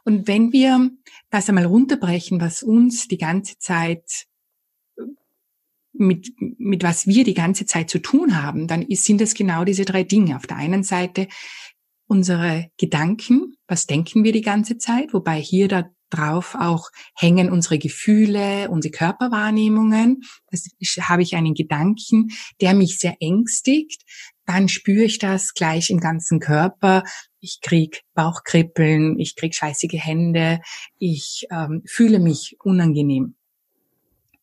Und 0.04 0.26
wenn 0.26 0.52
wir 0.52 0.90
das 1.30 1.48
einmal 1.48 1.66
runterbrechen, 1.66 2.40
was 2.40 2.62
uns 2.62 3.08
die 3.08 3.18
ganze 3.18 3.58
Zeit 3.58 4.26
mit, 5.92 6.32
mit 6.58 6.82
was 6.82 7.06
wir 7.06 7.24
die 7.24 7.34
ganze 7.34 7.66
Zeit 7.66 7.90
zu 7.90 8.00
tun 8.00 8.42
haben, 8.42 8.66
dann 8.66 8.86
sind 8.90 9.20
es 9.20 9.34
genau 9.34 9.64
diese 9.64 9.84
drei 9.84 10.04
Dinge. 10.04 10.36
Auf 10.36 10.46
der 10.46 10.56
einen 10.56 10.82
Seite 10.82 11.28
unsere 12.12 12.68
Gedanken, 12.76 13.54
was 13.66 13.86
denken 13.86 14.22
wir 14.22 14.32
die 14.32 14.42
ganze 14.42 14.76
Zeit, 14.76 15.14
wobei 15.14 15.40
hier 15.40 15.66
da 15.66 15.88
drauf 16.10 16.54
auch 16.60 16.90
hängen 17.16 17.50
unsere 17.50 17.78
Gefühle, 17.78 18.68
unsere 18.68 18.92
Körperwahrnehmungen. 18.92 20.20
Das 20.50 20.68
habe 21.00 21.22
ich 21.22 21.34
einen 21.36 21.54
Gedanken, 21.54 22.28
der 22.60 22.74
mich 22.74 22.98
sehr 22.98 23.16
ängstigt, 23.20 24.02
dann 24.44 24.68
spüre 24.68 25.04
ich 25.04 25.20
das 25.20 25.54
gleich 25.54 25.88
im 25.88 26.00
ganzen 26.00 26.38
Körper. 26.38 27.02
Ich 27.40 27.60
krieg 27.62 28.02
Bauchkribbeln, 28.12 29.18
ich 29.18 29.34
krieg 29.34 29.54
scheißige 29.54 29.94
Hände, 29.94 30.60
ich 30.98 31.46
ähm, 31.50 31.82
fühle 31.86 32.18
mich 32.18 32.56
unangenehm. 32.62 33.36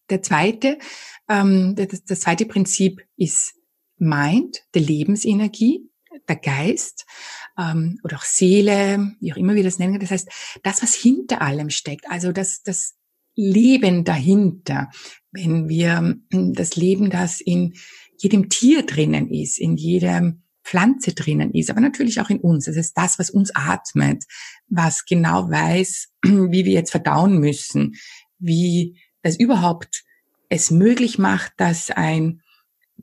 Der 0.09 0.23
zweite, 0.23 0.79
ähm, 1.29 1.75
das, 1.75 2.03
das 2.03 2.21
zweite 2.21 2.47
Prinzip 2.47 3.05
ist 3.15 3.53
Mind, 3.99 4.57
der 4.73 4.81
Lebensenergie 4.81 5.88
der 6.27 6.35
Geist 6.35 7.05
ähm, 7.57 7.99
oder 8.03 8.17
auch 8.17 8.23
Seele, 8.23 9.13
wie 9.19 9.33
auch 9.33 9.37
immer 9.37 9.55
wir 9.55 9.63
das 9.63 9.79
nennen. 9.79 9.99
Das 9.99 10.11
heißt, 10.11 10.29
das, 10.63 10.81
was 10.81 10.93
hinter 10.93 11.41
allem 11.41 11.69
steckt, 11.69 12.09
also 12.09 12.31
das, 12.31 12.63
das 12.63 12.95
Leben 13.35 14.03
dahinter, 14.03 14.89
wenn 15.31 15.69
wir 15.69 16.19
hm, 16.31 16.53
das 16.53 16.75
Leben, 16.75 17.09
das 17.09 17.41
in 17.41 17.73
jedem 18.17 18.49
Tier 18.49 18.85
drinnen 18.85 19.29
ist, 19.29 19.57
in 19.57 19.77
jedem 19.77 20.43
Pflanze 20.63 21.13
drinnen 21.13 21.53
ist, 21.53 21.69
aber 21.69 21.81
natürlich 21.81 22.19
auch 22.19 22.29
in 22.29 22.39
uns. 22.39 22.65
Das 22.65 22.75
ist 22.75 22.93
das, 22.93 23.17
was 23.17 23.29
uns 23.29 23.55
atmet, 23.55 24.25
was 24.67 25.05
genau 25.05 25.49
weiß, 25.49 26.09
wie 26.23 26.65
wir 26.65 26.73
jetzt 26.73 26.91
verdauen 26.91 27.39
müssen, 27.39 27.95
wie 28.37 28.99
das 29.21 29.39
überhaupt 29.39 30.03
es 30.49 30.71
möglich 30.71 31.17
macht, 31.17 31.53
dass 31.57 31.91
ein 31.91 32.41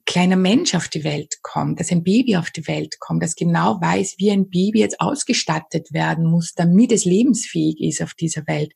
kleiner 0.05 0.37
Mensch 0.37 0.75
auf 0.75 0.89
die 0.89 1.05
Welt 1.05 1.39
kommt, 1.43 1.81
dass 1.81 1.91
ein 1.91 2.03
Baby 2.03 2.37
auf 2.37 2.51
die 2.51 2.67
Welt 2.67 2.99
kommt, 2.99 3.23
das 3.23 3.35
genau 3.35 3.81
weiß, 3.81 4.17
wie 4.19 4.31
ein 4.31 4.51
Baby 4.51 4.81
jetzt 4.81 5.01
ausgestattet 5.01 5.93
werden 5.93 6.27
muss, 6.27 6.53
damit 6.55 6.93
es 6.93 7.05
lebensfähig 7.05 7.81
ist 7.81 8.03
auf 8.03 8.15
dieser 8.15 8.47
Welt, 8.47 8.73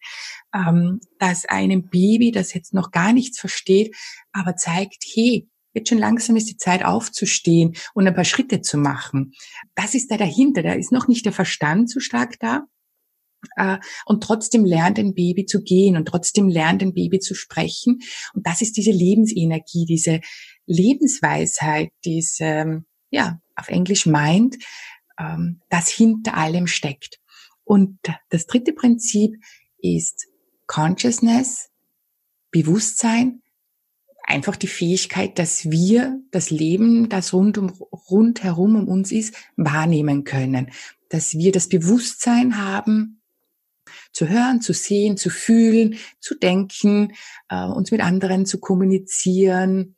ähm, 0.55 1.01
dass 1.19 1.47
einem 1.47 1.89
Baby, 1.89 2.31
das 2.31 2.55
jetzt 2.55 2.75
noch 2.75 2.91
gar 2.91 3.13
nichts 3.13 3.39
versteht, 3.39 3.95
aber 4.33 4.57
zeigt, 4.57 5.05
hey, 5.15 5.49
jetzt 5.73 5.89
schon 5.89 5.99
langsam 5.99 6.37
ist 6.37 6.49
die 6.49 6.57
Zeit 6.57 6.85
aufzustehen 6.85 7.77
und 7.95 8.07
ein 8.07 8.15
paar 8.15 8.25
Schritte 8.25 8.61
zu 8.61 8.79
machen. 8.79 9.33
Das 9.75 9.95
ist 9.95 10.11
da 10.11 10.17
dahinter. 10.17 10.63
Da 10.63 10.73
ist 10.73 10.93
noch 10.93 11.09
nicht 11.09 11.25
der 11.25 11.33
Verstand 11.33 11.91
so 11.91 12.01
stark 12.01 12.39
da. 12.41 12.65
Äh, 13.57 13.79
und 14.07 14.23
trotzdem 14.23 14.65
lernt 14.65 14.99
ein 14.99 15.15
Baby 15.15 15.47
zu 15.47 15.63
gehen 15.63 15.97
und 15.97 16.07
trotzdem 16.07 16.49
lernt 16.49 16.83
ein 16.83 16.95
Baby 16.95 17.21
zu 17.21 17.35
sprechen. 17.35 18.01
Und 18.35 18.47
das 18.47 18.63
ist 18.63 18.77
diese 18.77 18.93
Lebensenergie, 18.93 19.87
diese 19.87 20.21
Lebensweisheit, 20.67 21.91
diese, 22.05 22.85
ja, 23.11 23.41
auf 23.57 23.69
Englisch 23.69 24.07
meint, 24.07 24.57
ähm, 25.19 25.61
das 25.69 25.89
hinter 25.89 26.37
allem 26.37 26.67
steckt. 26.67 27.19
Und 27.65 27.99
das 28.31 28.47
dritte 28.47 28.73
Prinzip 28.73 29.37
ist 29.79 30.27
Consciousness, 30.67 31.71
Bewusstsein, 32.51 33.43
einfach 34.25 34.57
die 34.57 34.67
Fähigkeit, 34.67 35.39
dass 35.39 35.71
wir 35.71 36.21
das 36.31 36.51
Leben, 36.51 37.09
das 37.09 37.33
rund 37.33 37.59
um, 37.59 37.69
rundherum 38.09 38.77
um 38.77 38.89
uns 38.89 39.13
ist, 39.13 39.35
wahrnehmen 39.57 40.25
können. 40.25 40.71
Dass 41.09 41.35
wir 41.35 41.53
das 41.53 41.69
Bewusstsein 41.69 42.57
haben, 42.57 43.20
zu 44.13 44.29
hören, 44.29 44.61
zu 44.61 44.73
sehen, 44.73 45.17
zu 45.17 45.31
fühlen, 45.31 45.97
zu 46.21 46.35
denken, 46.35 47.13
äh, 47.49 47.65
uns 47.65 47.91
mit 47.91 48.01
anderen 48.01 48.47
zu 48.47 48.59
kommunizieren, 48.59 49.97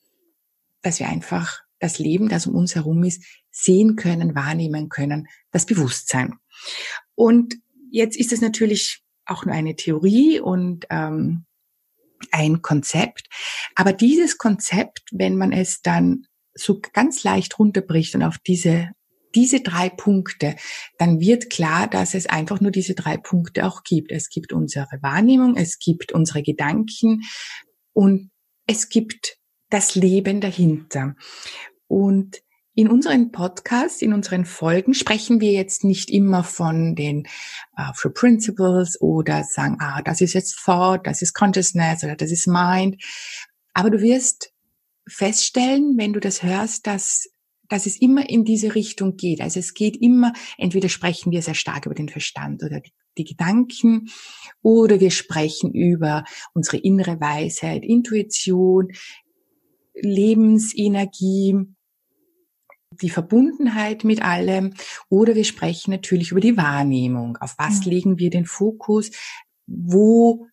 dass 0.82 0.98
wir 0.98 1.08
einfach 1.08 1.60
das 1.78 1.98
Leben, 1.98 2.28
das 2.28 2.46
um 2.46 2.54
uns 2.54 2.74
herum 2.74 3.02
ist, 3.04 3.24
sehen 3.50 3.96
können, 3.96 4.34
wahrnehmen 4.34 4.88
können, 4.88 5.28
das 5.50 5.66
Bewusstsein. 5.66 6.34
Und 7.14 7.56
jetzt 7.90 8.16
ist 8.16 8.32
es 8.32 8.40
natürlich 8.40 9.02
auch 9.26 9.44
nur 9.44 9.54
eine 9.54 9.76
Theorie 9.76 10.40
und 10.40 10.86
ähm, 10.90 11.44
ein 12.30 12.62
Konzept. 12.62 13.28
Aber 13.74 13.92
dieses 13.92 14.38
Konzept, 14.38 15.02
wenn 15.12 15.36
man 15.36 15.52
es 15.52 15.82
dann 15.82 16.26
so 16.54 16.80
ganz 16.80 17.24
leicht 17.24 17.58
runterbricht 17.58 18.14
und 18.14 18.22
auf 18.22 18.38
diese 18.38 18.90
diese 19.34 19.60
drei 19.60 19.88
Punkte, 19.88 20.56
dann 20.98 21.20
wird 21.20 21.50
klar, 21.50 21.88
dass 21.88 22.14
es 22.14 22.26
einfach 22.26 22.60
nur 22.60 22.70
diese 22.70 22.94
drei 22.94 23.16
Punkte 23.16 23.66
auch 23.66 23.82
gibt. 23.82 24.12
Es 24.12 24.28
gibt 24.28 24.52
unsere 24.52 24.98
Wahrnehmung, 25.00 25.56
es 25.56 25.78
gibt 25.78 26.12
unsere 26.12 26.42
Gedanken 26.42 27.22
und 27.92 28.30
es 28.66 28.88
gibt 28.88 29.38
das 29.70 29.94
Leben 29.94 30.40
dahinter. 30.40 31.14
Und 31.88 32.42
in 32.74 32.88
unseren 32.88 33.32
Podcasts, 33.32 34.00
in 34.00 34.14
unseren 34.14 34.46
Folgen 34.46 34.94
sprechen 34.94 35.40
wir 35.40 35.52
jetzt 35.52 35.84
nicht 35.84 36.10
immer 36.10 36.42
von 36.42 36.94
den 36.94 37.26
uh, 37.76 37.92
True 37.94 38.12
Principles 38.12 38.98
oder 39.00 39.44
sagen, 39.44 39.76
ah, 39.80 40.00
das 40.02 40.22
ist 40.22 40.32
jetzt 40.32 40.58
Thought, 40.64 41.06
das 41.06 41.20
ist 41.20 41.34
Consciousness 41.34 42.02
oder 42.02 42.16
das 42.16 42.30
ist 42.30 42.46
Mind. 42.46 43.02
Aber 43.74 43.90
du 43.90 44.00
wirst 44.00 44.52
feststellen, 45.06 45.98
wenn 45.98 46.12
du 46.12 46.20
das 46.20 46.42
hörst, 46.42 46.86
dass, 46.86 47.28
dass 47.72 47.86
es 47.86 47.96
immer 47.96 48.28
in 48.28 48.44
diese 48.44 48.74
Richtung 48.74 49.16
geht. 49.16 49.40
Also 49.40 49.58
es 49.58 49.72
geht 49.72 49.96
immer, 49.96 50.34
entweder 50.58 50.90
sprechen 50.90 51.32
wir 51.32 51.40
sehr 51.40 51.54
stark 51.54 51.86
über 51.86 51.94
den 51.94 52.10
Verstand 52.10 52.62
oder 52.62 52.80
die, 52.80 52.92
die 53.16 53.24
Gedanken 53.24 54.10
oder 54.60 55.00
wir 55.00 55.10
sprechen 55.10 55.72
über 55.72 56.24
unsere 56.52 56.76
innere 56.76 57.18
Weisheit, 57.18 57.82
Intuition, 57.82 58.92
Lebensenergie, 59.94 61.60
die 63.00 63.08
Verbundenheit 63.08 64.04
mit 64.04 64.20
allem 64.20 64.74
oder 65.08 65.34
wir 65.34 65.44
sprechen 65.44 65.92
natürlich 65.92 66.32
über 66.32 66.40
die 66.40 66.58
Wahrnehmung. 66.58 67.38
Auf 67.38 67.54
was 67.56 67.86
mhm. 67.86 67.90
legen 67.90 68.18
wir 68.18 68.28
den 68.28 68.44
Fokus? 68.44 69.10
Wo 69.66 70.46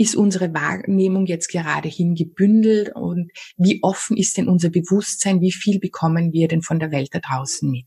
ist 0.00 0.16
unsere 0.16 0.54
Wahrnehmung 0.54 1.26
jetzt 1.26 1.48
gerade 1.48 1.90
hingebündelt 1.90 2.96
und 2.96 3.30
wie 3.58 3.82
offen 3.82 4.16
ist 4.16 4.38
denn 4.38 4.48
unser 4.48 4.70
Bewusstsein? 4.70 5.42
Wie 5.42 5.52
viel 5.52 5.78
bekommen 5.78 6.32
wir 6.32 6.48
denn 6.48 6.62
von 6.62 6.78
der 6.78 6.90
Welt 6.90 7.10
da 7.12 7.18
draußen 7.18 7.70
mit? 7.70 7.84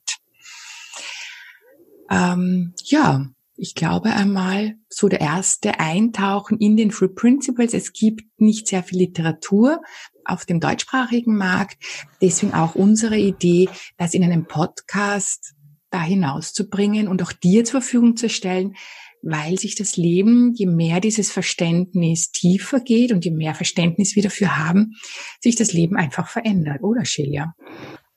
Ähm, 2.12 2.75
ja, 2.84 3.25
ich 3.55 3.74
glaube 3.74 4.12
einmal 4.12 4.75
so 4.89 5.10
der 5.10 5.22
erste 5.22 5.79
Eintauchen 5.79 6.60
in 6.60 6.77
den 6.77 6.91
Free 6.91 7.08
Principles. 7.08 7.74
Es 7.74 7.93
gibt 7.93 8.22
nicht 8.39 8.67
sehr 8.67 8.84
viel 8.84 9.00
Literatur 9.00 9.82
auf 10.24 10.46
dem 10.46 10.60
deutschsprachigen 10.60 11.36
Markt. 11.36 11.84
Deswegen 12.22 12.53
auch 12.53 12.75
unsere 12.75 13.17
Idee, 13.17 13.70
das 13.98 14.13
in 14.13 14.24
einem 14.24 14.46
Podcast 14.46 15.55
da 15.89 16.03
hinauszubringen 16.03 17.08
und 17.08 17.24
auch 17.24 17.32
dir 17.32 17.65
zur 17.65 17.82
Verfügung 17.82 18.17
zu 18.17 18.29
stellen, 18.29 18.75
weil 19.24 19.58
sich 19.58 19.75
das 19.75 19.98
Leben, 19.98 20.53
je 20.53 20.68
mehr 20.68 21.00
dieses 21.00 21.32
Verständnis 21.32 22.32
tiefer 22.32 22.80
geht 22.80 23.12
und 23.12 23.25
je 23.25 23.32
mehr 23.32 23.56
Verständnis 23.56 24.15
wir 24.15 24.24
dafür 24.24 24.58
haben, 24.58 24.94
sich 25.42 25.56
das 25.56 25.74
Leben 25.74 25.96
einfach 25.96 26.27
verändert, 26.27 26.84
oder 26.84 27.06
Shelia? 27.06 27.56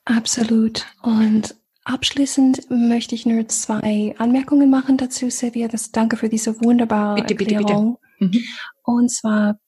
Absolut. 0.05 0.85
Und 1.01 1.55
abschließend 1.83 2.69
möchte 2.69 3.15
ich 3.15 3.25
nur 3.25 3.47
zwei 3.47 4.15
Anmerkungen 4.17 4.69
machen 4.69 4.97
dazu, 4.97 5.29
Silvia. 5.29 5.67
Das 5.67 5.91
danke 5.91 6.17
für 6.17 6.29
diese 6.29 6.61
wunderbare 6.61 7.21
bitte, 7.21 7.33
Erklärung. 7.33 7.97
Bitte, 8.19 8.31
bitte. 8.31 8.37
Mhm. 8.37 8.43
Und 8.83 9.11
zwar 9.11 9.59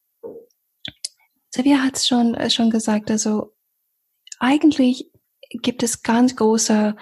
Silvia 1.52 1.80
hat 1.80 1.98
es 1.98 2.08
schon, 2.08 2.36
äh, 2.36 2.50
schon 2.50 2.70
gesagt, 2.70 3.10
also 3.10 3.56
eigentlich 4.40 5.12
gibt 5.50 5.84
es 5.84 6.04
ganz 6.04 6.36
große 6.36 6.96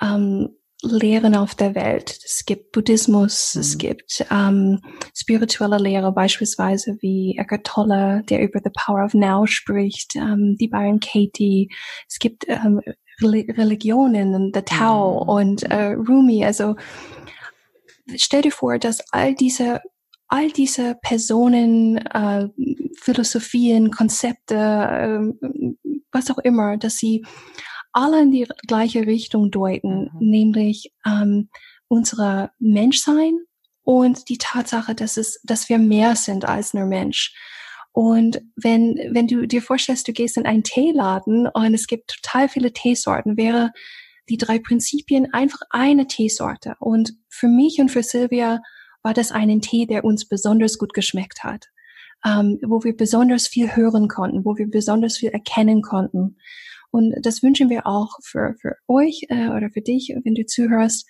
ähm, 0.00 0.57
Lehren 0.82 1.34
auf 1.34 1.54
der 1.54 1.74
Welt. 1.74 2.20
Es 2.24 2.44
gibt 2.46 2.72
Buddhismus, 2.72 3.54
mhm. 3.54 3.60
es 3.60 3.78
gibt 3.78 4.26
ähm, 4.30 4.80
spirituelle 5.14 5.78
Lehre, 5.78 6.12
beispielsweise 6.12 6.96
wie 7.00 7.36
Eckhart 7.36 7.66
Tolle, 7.66 8.22
der 8.28 8.42
über 8.42 8.60
The 8.62 8.70
Power 8.74 9.04
of 9.04 9.14
Now 9.14 9.46
spricht, 9.46 10.14
ähm, 10.14 10.56
die 10.58 10.68
Byron 10.68 11.00
Katie. 11.00 11.70
Es 12.08 12.18
gibt 12.18 12.44
ähm, 12.48 12.80
Religionen, 13.20 14.52
The 14.54 14.62
Tao 14.62 15.24
mhm. 15.24 15.28
und 15.28 15.62
äh, 15.64 15.94
Rumi. 15.94 16.44
Also 16.44 16.76
stell 18.16 18.42
dir 18.42 18.52
vor, 18.52 18.78
dass 18.78 19.00
all 19.12 19.34
diese 19.34 19.80
all 20.28 20.50
diese 20.50 20.94
Personen, 21.02 21.96
äh, 21.96 22.48
Philosophien, 23.00 23.90
Konzepte, 23.90 24.54
äh, 24.54 25.48
was 26.12 26.30
auch 26.30 26.38
immer, 26.38 26.76
dass 26.76 26.98
sie 26.98 27.24
alle 27.92 28.22
in 28.22 28.30
die 28.30 28.46
gleiche 28.66 29.06
Richtung 29.06 29.50
deuten, 29.50 30.10
mhm. 30.12 30.18
nämlich 30.18 30.92
ähm, 31.06 31.48
unsere 31.88 32.50
Menschsein 32.58 33.38
und 33.82 34.28
die 34.28 34.38
Tatsache, 34.38 34.94
dass 34.94 35.16
es, 35.16 35.40
dass 35.44 35.68
wir 35.68 35.78
mehr 35.78 36.14
sind 36.16 36.44
als 36.44 36.74
nur 36.74 36.86
Mensch. 36.86 37.34
Und 37.92 38.42
wenn, 38.54 38.96
wenn 39.12 39.26
du 39.26 39.46
dir 39.46 39.62
vorstellst, 39.62 40.06
du 40.06 40.12
gehst 40.12 40.36
in 40.36 40.46
einen 40.46 40.62
Teeladen 40.62 41.48
und 41.48 41.74
es 41.74 41.86
gibt 41.86 42.22
total 42.22 42.48
viele 42.48 42.72
Teesorten, 42.72 43.36
wäre 43.36 43.72
die 44.28 44.36
drei 44.36 44.58
Prinzipien 44.58 45.32
einfach 45.32 45.60
eine 45.70 46.06
Teesorte. 46.06 46.74
Und 46.80 47.14
für 47.28 47.48
mich 47.48 47.80
und 47.80 47.90
für 47.90 48.02
Silvia 48.02 48.60
war 49.02 49.14
das 49.14 49.32
einen 49.32 49.60
Tee, 49.60 49.86
der 49.86 50.04
uns 50.04 50.28
besonders 50.28 50.78
gut 50.78 50.92
geschmeckt 50.92 51.44
hat, 51.44 51.66
ähm, 52.24 52.58
wo 52.62 52.84
wir 52.84 52.96
besonders 52.96 53.48
viel 53.48 53.74
hören 53.74 54.08
konnten, 54.08 54.44
wo 54.44 54.56
wir 54.56 54.68
besonders 54.70 55.16
viel 55.16 55.30
erkennen 55.30 55.82
konnten. 55.82 56.36
Und 56.90 57.14
das 57.22 57.42
wünschen 57.42 57.68
wir 57.70 57.86
auch 57.86 58.16
für, 58.22 58.54
für 58.60 58.76
euch 58.86 59.26
äh, 59.28 59.48
oder 59.48 59.70
für 59.70 59.82
dich, 59.82 60.14
wenn 60.24 60.34
du 60.34 60.46
zuhörst, 60.46 61.06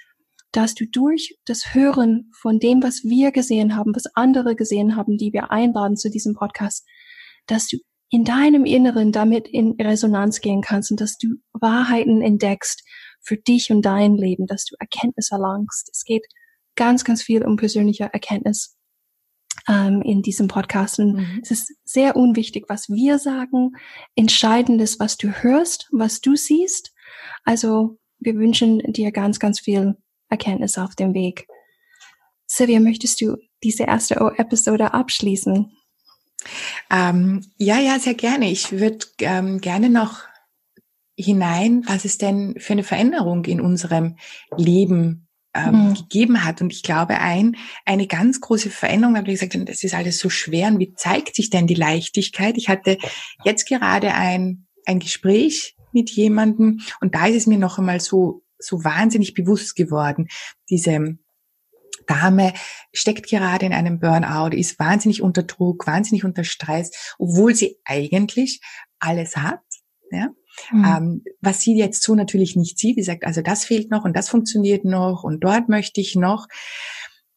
dass 0.53 0.75
du 0.75 0.87
durch 0.87 1.37
das 1.45 1.75
Hören 1.75 2.31
von 2.41 2.59
dem, 2.59 2.83
was 2.83 3.05
wir 3.05 3.33
gesehen 3.33 3.77
haben, 3.77 3.95
was 3.95 4.07
andere 4.15 4.57
gesehen 4.57 4.97
haben, 4.97 5.19
die 5.19 5.33
wir 5.33 5.51
einladen 5.51 5.97
zu 5.97 6.11
diesem 6.11 6.35
Podcast, 6.35 6.87
dass 7.47 7.69
du 7.69 7.77
in 8.11 8.25
deinem 8.25 8.65
Inneren 8.65 9.13
damit 9.13 9.49
in 9.49 9.73
Resonanz 9.81 10.41
gehen 10.41 10.63
kannst 10.63 10.91
und 10.91 11.01
dass 11.01 11.19
du 11.19 11.37
Wahrheiten 11.53 12.23
entdeckst 12.23 12.83
für 13.21 13.37
dich 13.37 13.71
und 13.71 13.83
dein 13.83 14.17
Leben, 14.17 14.47
dass 14.47 14.65
du 14.65 14.77
Erkenntnis 14.79 15.31
erlangst. 15.31 15.91
Es 15.93 16.05
geht 16.05 16.25
ganz, 16.75 17.05
ganz 17.05 17.23
viel 17.23 17.45
um 17.45 17.57
persönliche 17.57 18.05
Erkenntnis 18.05 18.78
ähm, 19.69 20.03
in 20.03 20.23
diesem 20.23 20.49
Podcast. 20.49 20.99
Und 20.99 21.17
mhm. 21.17 21.41
es 21.43 21.51
ist 21.51 21.75
sehr 21.85 22.17
unwichtig, 22.17 22.65
was 22.69 22.89
wir 22.89 23.19
sagen. 23.19 23.73
Entscheidend 24.17 24.81
ist, 24.81 24.99
was 24.99 25.17
du 25.17 25.29
hörst, 25.29 25.89
was 25.93 26.21
du 26.21 26.37
siehst. 26.37 26.93
Also 27.45 27.99
wir 28.19 28.35
wünschen 28.37 28.79
dir 28.93 29.13
ganz, 29.13 29.39
ganz 29.39 29.61
viel 29.61 29.97
Erkenntnis 30.29 30.79
auf 30.79 30.95
dem 30.95 31.15
Weg. 31.15 31.47
Sylvia, 32.47 32.81
möchtest 32.81 33.21
du 33.21 33.37
diese 33.63 33.85
erste 33.85 34.15
Episode 34.37 34.95
abschließen? 34.95 35.71
Ähm, 36.91 37.45
ja, 37.57 37.79
ja, 37.79 37.99
sehr 37.99 38.15
gerne. 38.15 38.51
Ich 38.51 38.73
würde 38.73 39.07
ähm, 39.21 39.61
gerne 39.61 39.91
noch 39.91 40.23
hinein, 41.17 41.83
was 41.87 42.05
es 42.05 42.17
denn 42.17 42.55
für 42.59 42.73
eine 42.73 42.85
Veränderung 42.85 43.45
in 43.45 43.61
unserem 43.61 44.17
Leben 44.57 45.28
ähm, 45.55 45.89
mhm. 45.89 45.95
gegeben 45.95 46.45
hat. 46.45 46.61
Und 46.61 46.73
ich 46.73 46.83
glaube, 46.83 47.19
ein, 47.19 47.57
eine 47.85 48.07
ganz 48.07 48.41
große 48.41 48.71
Veränderung, 48.71 49.17
habe 49.17 49.31
ich 49.31 49.41
gesagt, 49.41 49.69
das 49.69 49.83
ist 49.83 49.95
alles 49.95 50.19
so 50.19 50.31
schwer. 50.31 50.69
Und 50.69 50.79
wie 50.79 50.95
zeigt 50.95 51.37
sich 51.37 51.51
denn 51.51 51.67
die 51.67 51.75
Leichtigkeit? 51.75 52.57
Ich 52.57 52.69
hatte 52.69 52.99
jetzt 53.45 53.67
gerade 53.67 54.15
ein, 54.15 54.67
ein 54.87 54.99
Gespräch 54.99 55.77
mit 55.93 56.11
jemandem 56.11 56.81
und 57.01 57.15
da 57.15 57.27
ist 57.27 57.37
es 57.37 57.47
mir 57.47 57.59
noch 57.59 57.79
einmal 57.79 58.01
so, 58.01 58.43
so 58.59 58.85
wahnsinnig 58.85 59.35
bewusst 59.35 59.75
geworden. 59.75 60.29
Diese 60.69 61.19
Dame 62.07 62.53
steckt 62.93 63.29
gerade 63.29 63.67
in 63.67 63.73
einem 63.73 64.01
Burnout, 64.01 64.57
ist 64.57 64.79
wahnsinnig 64.79 65.23
unter 65.23 65.43
Druck, 65.43 65.87
wahnsinnig 65.87 66.25
unter 66.25 66.45
Stress, 66.45 67.15
obwohl 67.19 67.55
sie 67.55 67.79
eigentlich 67.85 68.61
alles 68.99 69.37
hat. 69.37 69.61
Ja? 70.11 70.29
Mhm. 70.73 70.85
Ähm, 70.85 71.25
was 71.41 71.61
sie 71.61 71.77
jetzt 71.77 72.03
so 72.03 72.15
natürlich 72.15 72.57
nicht 72.57 72.79
sieht, 72.79 72.97
sie 72.97 73.03
sagt, 73.03 73.25
also 73.25 73.43
das 73.43 73.65
fehlt 73.65 73.91
noch 73.91 74.05
und 74.05 74.17
das 74.17 74.29
funktioniert 74.29 74.85
noch 74.85 75.25
und 75.25 75.45
dort 75.45 75.69
möchte 75.69 76.01
ich 76.01 76.15
noch. 76.15 76.47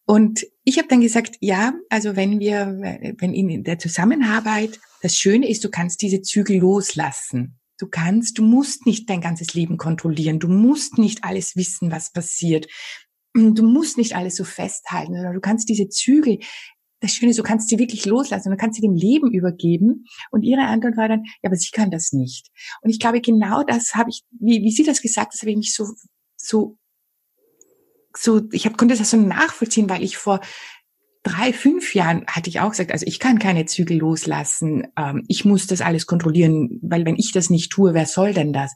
Und 0.05 0.45
ich 0.63 0.77
habe 0.77 0.87
dann 0.87 1.01
gesagt, 1.01 1.37
ja, 1.39 1.73
also 1.89 2.15
wenn 2.15 2.39
wir, 2.39 3.13
wenn 3.19 3.33
in 3.33 3.63
der 3.63 3.79
Zusammenarbeit, 3.79 4.79
das 5.01 5.15
Schöne 5.15 5.49
ist, 5.49 5.63
du 5.63 5.69
kannst 5.69 6.01
diese 6.01 6.21
Zügel 6.21 6.57
loslassen. 6.57 7.59
Du 7.77 7.87
kannst, 7.87 8.37
du 8.37 8.43
musst 8.43 8.85
nicht 8.85 9.09
dein 9.09 9.21
ganzes 9.21 9.53
Leben 9.53 9.77
kontrollieren. 9.77 10.39
Du 10.39 10.47
musst 10.47 10.97
nicht 10.97 11.23
alles 11.23 11.55
wissen, 11.55 11.91
was 11.91 12.11
passiert. 12.11 12.67
Du 13.33 13.63
musst 13.63 13.97
nicht 13.97 14.15
alles 14.15 14.35
so 14.35 14.43
festhalten, 14.43 15.13
sondern 15.13 15.33
du 15.33 15.39
kannst 15.39 15.69
diese 15.69 15.87
Zügel 15.87 16.39
das 17.01 17.13
Schöne, 17.13 17.33
du 17.33 17.43
kannst 17.43 17.67
sie 17.69 17.79
wirklich 17.79 18.05
loslassen 18.05 18.51
du 18.51 18.57
kannst 18.57 18.75
sie 18.75 18.81
dem 18.81 18.95
Leben 18.95 19.31
übergeben. 19.31 20.05
Und 20.29 20.43
ihre 20.43 20.61
Antwort 20.61 20.97
war 20.97 21.09
dann, 21.09 21.23
ja, 21.41 21.49
aber 21.49 21.55
sie 21.55 21.71
kann 21.71 21.91
das 21.91 22.13
nicht. 22.13 22.47
Und 22.81 22.89
ich 22.89 22.99
glaube, 22.99 23.21
genau 23.21 23.63
das 23.63 23.95
habe 23.95 24.09
ich, 24.09 24.21
wie, 24.39 24.61
wie 24.63 24.71
sie 24.71 24.83
das 24.83 25.01
gesagt, 25.01 25.33
das 25.33 25.41
habe 25.41 25.51
ich 25.51 25.57
mich 25.57 25.73
so, 25.73 25.85
so, 26.37 26.77
so, 28.15 28.41
ich 28.51 28.65
hab, 28.65 28.77
konnte 28.77 28.95
das 28.95 29.09
so 29.09 29.17
nachvollziehen, 29.17 29.89
weil 29.89 30.03
ich 30.03 30.17
vor 30.17 30.41
drei, 31.23 31.53
fünf 31.53 31.93
Jahren 31.95 32.25
hatte 32.27 32.49
ich 32.49 32.59
auch 32.59 32.71
gesagt, 32.71 32.91
also 32.91 33.05
ich 33.05 33.19
kann 33.19 33.39
keine 33.39 33.65
Zügel 33.65 33.97
loslassen, 33.97 34.87
ähm, 34.97 35.23
ich 35.27 35.45
muss 35.45 35.67
das 35.67 35.81
alles 35.81 36.05
kontrollieren, 36.05 36.79
weil 36.81 37.05
wenn 37.05 37.15
ich 37.15 37.31
das 37.31 37.49
nicht 37.49 37.71
tue, 37.71 37.93
wer 37.93 38.05
soll 38.05 38.33
denn 38.33 38.53
das? 38.53 38.73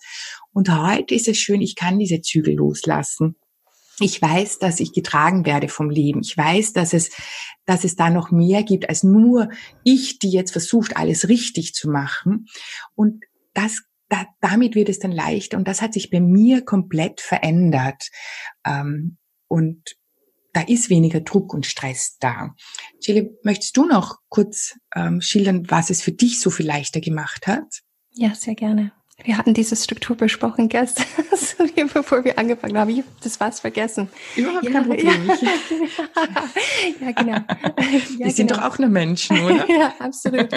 Und 0.52 0.70
heute 0.70 1.16
ist 1.16 1.28
es 1.28 1.38
schön, 1.38 1.62
ich 1.62 1.76
kann 1.76 2.00
diese 2.00 2.22
Zügel 2.22 2.56
loslassen. 2.56 3.36
Ich 4.00 4.22
weiß, 4.22 4.60
dass 4.60 4.80
ich 4.80 4.94
getragen 4.94 5.46
werde 5.46 5.70
vom 5.70 5.90
Leben. 5.90 6.22
Ich 6.22 6.38
weiß, 6.38 6.74
dass 6.74 6.94
es, 6.94 7.12
dass 7.66 7.84
es 7.84 7.96
da 7.96 8.10
noch 8.10 8.32
mehr 8.32 8.64
gibt 8.64 8.90
als 8.90 9.04
nur 9.04 9.50
ich, 9.84 10.20
die 10.20 10.30
jetzt 10.30 10.52
versucht, 10.52 10.98
alles 10.98 11.30
richtig 11.30 11.74
zu 11.74 11.90
machen. 11.90 12.48
Und 12.94 13.24
das, 13.54 13.82
da, 14.10 14.26
damit 14.42 14.76
wird 14.76 14.90
es 14.90 15.00
dann 15.00 15.12
leichter. 15.12 15.58
Und 15.58 15.68
das 15.68 15.82
hat 15.82 15.94
sich 15.94 16.10
bei 16.10 16.20
mir 16.20 16.64
komplett 16.64 17.22
verändert. 17.22 18.10
Ähm, 18.66 19.18
und 19.48 19.96
da 20.52 20.62
ist 20.62 20.90
weniger 20.90 21.20
Druck 21.20 21.54
und 21.54 21.66
Stress 21.66 22.18
da. 22.20 22.56
Chile, 23.02 23.38
möchtest 23.44 23.76
du 23.76 23.86
noch 23.86 24.20
kurz 24.30 24.78
ähm, 24.96 25.20
schildern, 25.22 25.70
was 25.70 25.90
es 25.90 26.02
für 26.02 26.14
dich 26.14 26.40
so 26.40 26.50
viel 26.50 26.66
leichter 26.66 27.02
gemacht 27.02 27.48
hat? 27.48 27.82
Ja, 28.12 28.34
sehr 28.34 28.56
gerne. 28.56 28.94
Wir 29.24 29.38
hatten 29.38 29.54
diese 29.54 29.76
Struktur 29.76 30.18
besprochen 30.18 30.68
gestern, 30.68 31.06
bevor 31.94 32.26
wir 32.26 32.38
angefangen 32.38 32.78
haben. 32.78 32.90
Ich 32.90 32.98
habe 32.98 33.08
das 33.24 33.40
was 33.40 33.60
vergessen. 33.62 34.10
Überhaupt 34.36 34.66
ja, 34.66 34.72
kein 34.72 34.86
Problem. 34.86 35.28
Ja, 35.28 35.36
ja 37.08 37.12
genau. 37.12 37.32
Ja, 37.32 38.26
Wir 38.26 38.32
sind 38.32 38.48
genau. 38.48 38.60
doch 38.60 38.74
auch 38.74 38.80
nur 38.80 38.90
Menschen, 38.90 39.40
oder? 39.40 39.70
ja, 39.70 39.94
absolut. 40.00 40.50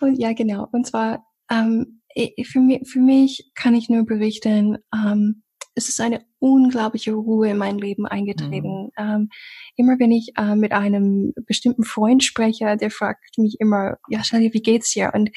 Und 0.00 0.18
ja, 0.18 0.32
genau. 0.34 0.68
Und 0.70 0.86
zwar 0.86 1.26
ähm, 1.50 2.02
für, 2.44 2.60
mich, 2.60 2.82
für 2.86 3.00
mich 3.00 3.50
kann 3.54 3.74
ich 3.74 3.88
nur 3.88 4.04
berichten, 4.04 4.76
ähm, 4.94 5.42
es 5.78 5.88
ist 5.88 6.00
eine 6.00 6.26
unglaubliche 6.40 7.12
Ruhe 7.12 7.50
in 7.50 7.56
mein 7.56 7.78
Leben 7.78 8.04
eingetreten. 8.06 8.84
Mhm. 8.84 8.90
Ähm, 8.98 9.28
immer 9.76 9.98
wenn 9.98 10.10
ich 10.10 10.32
äh, 10.36 10.56
mit 10.56 10.72
einem 10.72 11.32
bestimmten 11.46 11.84
Freund 11.84 12.22
spreche, 12.22 12.76
der 12.76 12.90
fragt 12.90 13.38
mich 13.38 13.56
immer, 13.60 13.96
ja, 14.08 14.22
Shelly, 14.24 14.52
wie 14.52 14.60
geht's 14.60 14.92
dir? 14.92 15.12
Und 15.14 15.30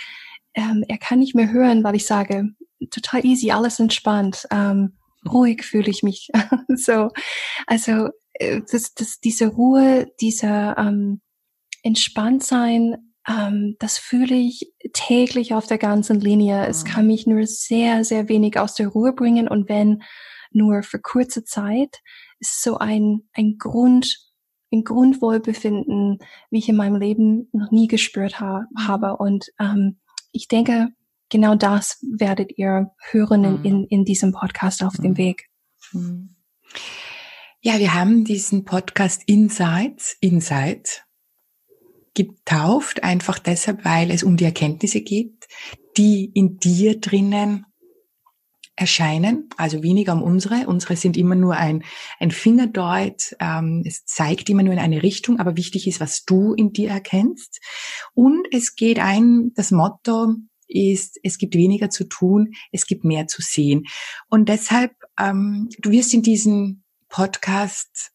ähm, 0.54 0.84
er 0.88 0.98
kann 0.98 1.20
nicht 1.20 1.36
mehr 1.36 1.52
hören, 1.52 1.84
weil 1.84 1.96
ich 1.96 2.06
sage, 2.06 2.50
total 2.90 3.26
easy, 3.26 3.52
alles 3.52 3.80
entspannt, 3.80 4.48
ähm, 4.52 4.98
ruhig 5.30 5.64
fühle 5.64 5.90
ich 5.90 6.04
mich. 6.04 6.30
so, 6.76 7.10
also 7.68 8.10
äh, 8.34 8.62
das, 8.72 8.94
das, 8.94 9.20
diese 9.20 9.48
Ruhe, 9.48 10.08
dieser 10.20 10.78
ähm, 10.78 11.22
Entspanntsein, 11.84 13.14
ähm, 13.28 13.76
das 13.80 13.98
fühle 13.98 14.36
ich 14.36 14.74
täglich 14.94 15.54
auf 15.54 15.68
der 15.68 15.78
ganzen 15.78 16.20
Linie. 16.20 16.66
Es 16.68 16.84
mhm. 16.84 16.88
kann 16.88 17.08
mich 17.08 17.28
nur 17.28 17.46
sehr, 17.46 18.04
sehr 18.04 18.30
wenig 18.30 18.60
aus 18.60 18.74
der 18.74 18.90
Ruhe 18.90 19.14
bringen 19.14 19.48
und 19.48 19.70
wenn 19.70 20.04
nur 20.52 20.84
für 20.84 21.00
kurze 21.00 21.44
Zeit, 21.44 22.02
ist 22.40 22.62
so 22.62 22.78
ein, 22.78 23.30
ein 23.34 23.58
Grund, 23.58 24.18
ein 24.74 24.84
Grundwohlbefinden, 24.84 26.20
wie 26.50 26.58
ich 26.58 26.70
in 26.70 26.76
meinem 26.76 26.96
Leben 26.96 27.50
noch 27.54 27.72
nie 27.72 27.88
gespürt 27.88 28.40
ha 28.40 28.66
mhm. 28.72 28.88
habe. 28.88 29.18
Und 29.18 29.48
ähm, 29.60 30.01
ich 30.32 30.48
denke, 30.48 30.89
genau 31.30 31.56
das 31.56 32.00
werdet 32.17 32.58
ihr 32.58 32.91
hören 33.12 33.44
in, 33.44 33.65
in, 33.65 33.86
in 33.86 34.06
diesem 34.06 34.32
Podcast 34.32 34.84
auf 34.84 34.94
dem 34.96 35.12
mhm. 35.12 35.17
Weg. 35.17 35.50
Mhm. 35.94 36.36
Ja, 37.62 37.78
wir 37.80 37.94
haben 37.94 38.24
diesen 38.24 38.65
Podcast 38.65 39.22
Insights, 39.28 40.17
Insights 40.20 41.02
getauft, 42.13 43.04
einfach 43.04 43.39
deshalb, 43.39 43.86
weil 43.86 44.12
es 44.12 44.24
um 44.24 44.36
die 44.36 44.46
Erkenntnisse 44.46 45.02
geht, 45.02 45.48
die 45.98 46.32
in 46.34 46.58
dir 46.58 47.00
drinnen 47.00 47.65
erscheinen, 48.76 49.50
also 49.58 49.84
weniger 49.84 50.14
um 50.14 50.24
unsere. 50.24 50.68
Unsere 50.68 50.96
sind 50.96 51.18
immer 51.18 51.36
nur 51.36 51.56
ein, 51.56 51.84
ein 52.20 52.32
Fingerdeut, 52.32 53.36
ähm, 53.40 53.84
es 53.86 54.06
zeigt 54.06 54.50
immer 54.50 54.64
nur 54.64 54.74
in 54.74 54.80
eine 54.80 55.04
Richtung, 55.04 55.40
aber 55.40 55.58
wichtig 55.58 55.88
ist, 55.88 56.00
was 56.00 56.24
du 56.26 56.54
in 56.54 56.74
dir 56.74 56.90
erkennst. 56.90 57.60
Und 58.14 58.48
es 58.52 58.76
geht 58.76 59.00
ein, 59.00 59.52
das 59.56 59.72
Motto 59.72 60.36
ist, 60.68 61.20
es 61.24 61.38
gibt 61.38 61.56
weniger 61.56 61.90
zu 61.90 62.06
tun, 62.06 62.54
es 62.72 62.86
gibt 62.86 63.04
mehr 63.04 63.28
zu 63.28 63.42
sehen. 63.42 63.84
Und 64.30 64.48
deshalb, 64.48 64.94
ähm, 65.20 65.70
du 65.80 65.92
wirst 65.92 66.14
in 66.14 66.22
diesem 66.22 66.84
Podcast 67.10 68.12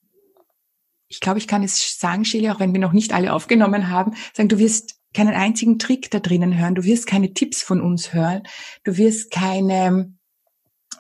ich 1.09 1.21
glaube, 1.21 1.39
ich 1.39 1.47
kann 1.47 1.63
es 1.63 1.99
sagen, 2.01 2.25
Shelly, 2.25 2.51
auch 2.51 2.59
wenn 2.59 2.73
wir 2.73 2.81
noch 2.81 2.93
nicht 2.93 3.13
alle 3.13 3.33
aufgenommen 3.33 3.91
haben, 3.91 4.15
sagen, 4.35 4.49
du 4.49 4.59
wirst 4.59 4.97
keinen 5.15 5.35
einzigen 5.35 5.79
Trick 5.79 6.11
da 6.11 6.21
drinnen 6.21 6.59
hören, 6.59 6.75
du 6.75 6.85
wirst 6.85 7.07
keine 7.07 7.33
Tipps 7.33 7.63
von 7.63 7.81
uns 7.81 8.13
hören, 8.13 8.43
du 8.85 8.97
wirst 8.97 9.31
keine 9.31 10.16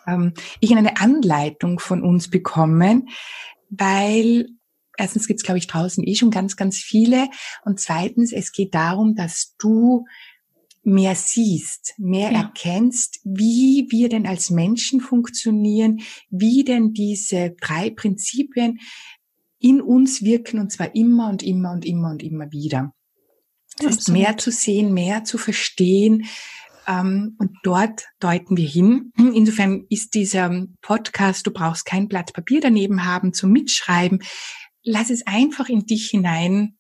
ähm, 0.07 0.33
irgendeine 0.61 1.01
Anleitung 1.01 1.79
von 1.79 2.03
uns 2.03 2.29
bekommen, 2.31 3.09
weil 3.71 4.49
erstens 4.97 5.27
gibt 5.27 5.41
es, 5.41 5.45
glaube 5.45 5.59
ich, 5.59 5.67
draußen 5.67 6.07
eh 6.07 6.15
schon 6.15 6.31
ganz, 6.31 6.57
ganz 6.57 6.79
viele 6.79 7.29
und 7.65 7.81
zweitens, 7.81 8.33
es 8.33 8.53
geht 8.53 8.75
darum, 8.75 9.15
dass 9.15 9.55
du 9.59 10.05
mehr 10.83 11.17
siehst, 11.17 11.95
mehr 11.99 12.31
ja. 12.31 12.43
erkennst, 12.43 13.21
wie 13.25 13.89
wir 13.91 14.09
denn 14.09 14.27
als 14.27 14.51
Menschen 14.51 15.01
funktionieren, 15.01 16.01
wie 16.31 16.63
denn 16.63 16.93
diese 16.93 17.57
drei 17.61 17.91
Prinzipien 17.91 18.79
in 19.59 19.81
uns 19.81 20.23
wirken 20.23 20.61
und 20.61 20.71
zwar 20.71 20.95
immer 20.95 21.29
und 21.29 21.43
immer 21.43 21.73
und 21.73 21.85
immer 21.85 22.11
und 22.11 22.23
immer 22.23 22.53
wieder. 22.53 22.95
Es 23.85 23.97
ist 23.97 24.09
mehr 24.09 24.37
zu 24.37 24.51
sehen, 24.51 24.95
mehr 24.95 25.25
zu 25.25 25.39
verstehen, 25.39 26.27
und 26.89 27.51
dort 27.63 28.05
deuten 28.21 28.57
wir 28.57 28.69
hin. 28.69 29.13
Insofern 29.17 29.87
ist 29.89 30.15
dieser 30.15 30.67
Podcast, 30.83 31.47
du 31.47 31.51
brauchst 31.51 31.85
kein 31.85 32.09
Blatt 32.09 32.33
Papier 32.33 32.61
daneben 32.61 33.05
haben 33.05 33.33
zum 33.33 33.51
Mitschreiben. 33.51 34.23
Lass 34.83 35.11
es 35.11 35.27
einfach 35.27 35.69
in 35.69 35.87
dich 35.87 36.11
hinein 36.11 36.77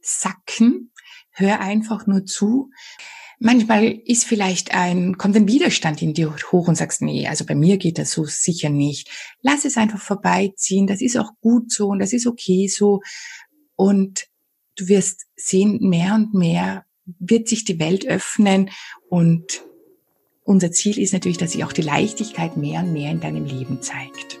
sacken. 0.00 0.92
Hör 1.30 1.60
einfach 1.60 2.06
nur 2.06 2.24
zu. 2.24 2.70
Manchmal 3.40 4.00
ist 4.04 4.24
vielleicht 4.24 4.74
ein, 4.74 5.16
kommt 5.16 5.36
ein 5.36 5.46
Widerstand 5.46 6.02
in 6.02 6.12
dir 6.12 6.34
hoch 6.50 6.66
und 6.66 6.74
sagst, 6.74 7.02
nee, 7.02 7.28
also 7.28 7.44
bei 7.44 7.54
mir 7.54 7.78
geht 7.78 7.98
das 7.98 8.10
so 8.10 8.24
sicher 8.24 8.68
nicht. 8.68 9.10
Lass 9.42 9.64
es 9.64 9.76
einfach 9.76 10.00
vorbeiziehen. 10.00 10.88
Das 10.88 11.00
ist 11.00 11.16
auch 11.16 11.30
gut 11.40 11.70
so 11.70 11.88
und 11.88 12.00
das 12.00 12.12
ist 12.12 12.26
okay 12.26 12.66
so. 12.66 13.00
Und 13.76 14.26
du 14.76 14.88
wirst 14.88 15.26
sehen, 15.36 15.78
mehr 15.80 16.14
und 16.14 16.34
mehr 16.34 16.84
wird 17.18 17.48
sich 17.48 17.64
die 17.64 17.78
Welt 17.78 18.06
öffnen 18.06 18.70
und 19.08 19.64
unser 20.44 20.72
Ziel 20.72 20.98
ist 20.98 21.12
natürlich, 21.12 21.38
dass 21.38 21.52
sich 21.52 21.64
auch 21.64 21.72
die 21.72 21.82
Leichtigkeit 21.82 22.56
mehr 22.56 22.80
und 22.80 22.92
mehr 22.92 23.10
in 23.10 23.20
deinem 23.20 23.44
Leben 23.44 23.82
zeigt. 23.82 24.38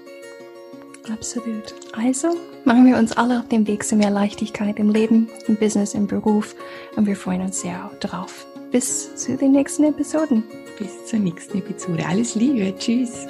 Absolut. 1.10 1.74
Also 1.92 2.36
machen 2.64 2.86
wir 2.86 2.96
uns 2.96 3.12
alle 3.12 3.40
auf 3.40 3.48
den 3.48 3.66
Weg 3.66 3.84
zu 3.84 3.96
mehr 3.96 4.10
Leichtigkeit 4.10 4.78
im 4.78 4.90
Leben, 4.90 5.28
im 5.46 5.56
Business, 5.56 5.94
im 5.94 6.06
Beruf 6.06 6.54
und 6.96 7.06
wir 7.06 7.16
freuen 7.16 7.42
uns 7.42 7.60
sehr 7.60 7.90
drauf. 8.00 8.46
Bis 8.70 9.14
zu 9.16 9.36
den 9.36 9.52
nächsten 9.52 9.84
Episoden. 9.84 10.44
Bis 10.78 11.06
zur 11.06 11.18
nächsten 11.18 11.58
Episode. 11.58 12.04
Alles 12.06 12.34
Liebe. 12.34 12.74
Tschüss. 12.78 13.26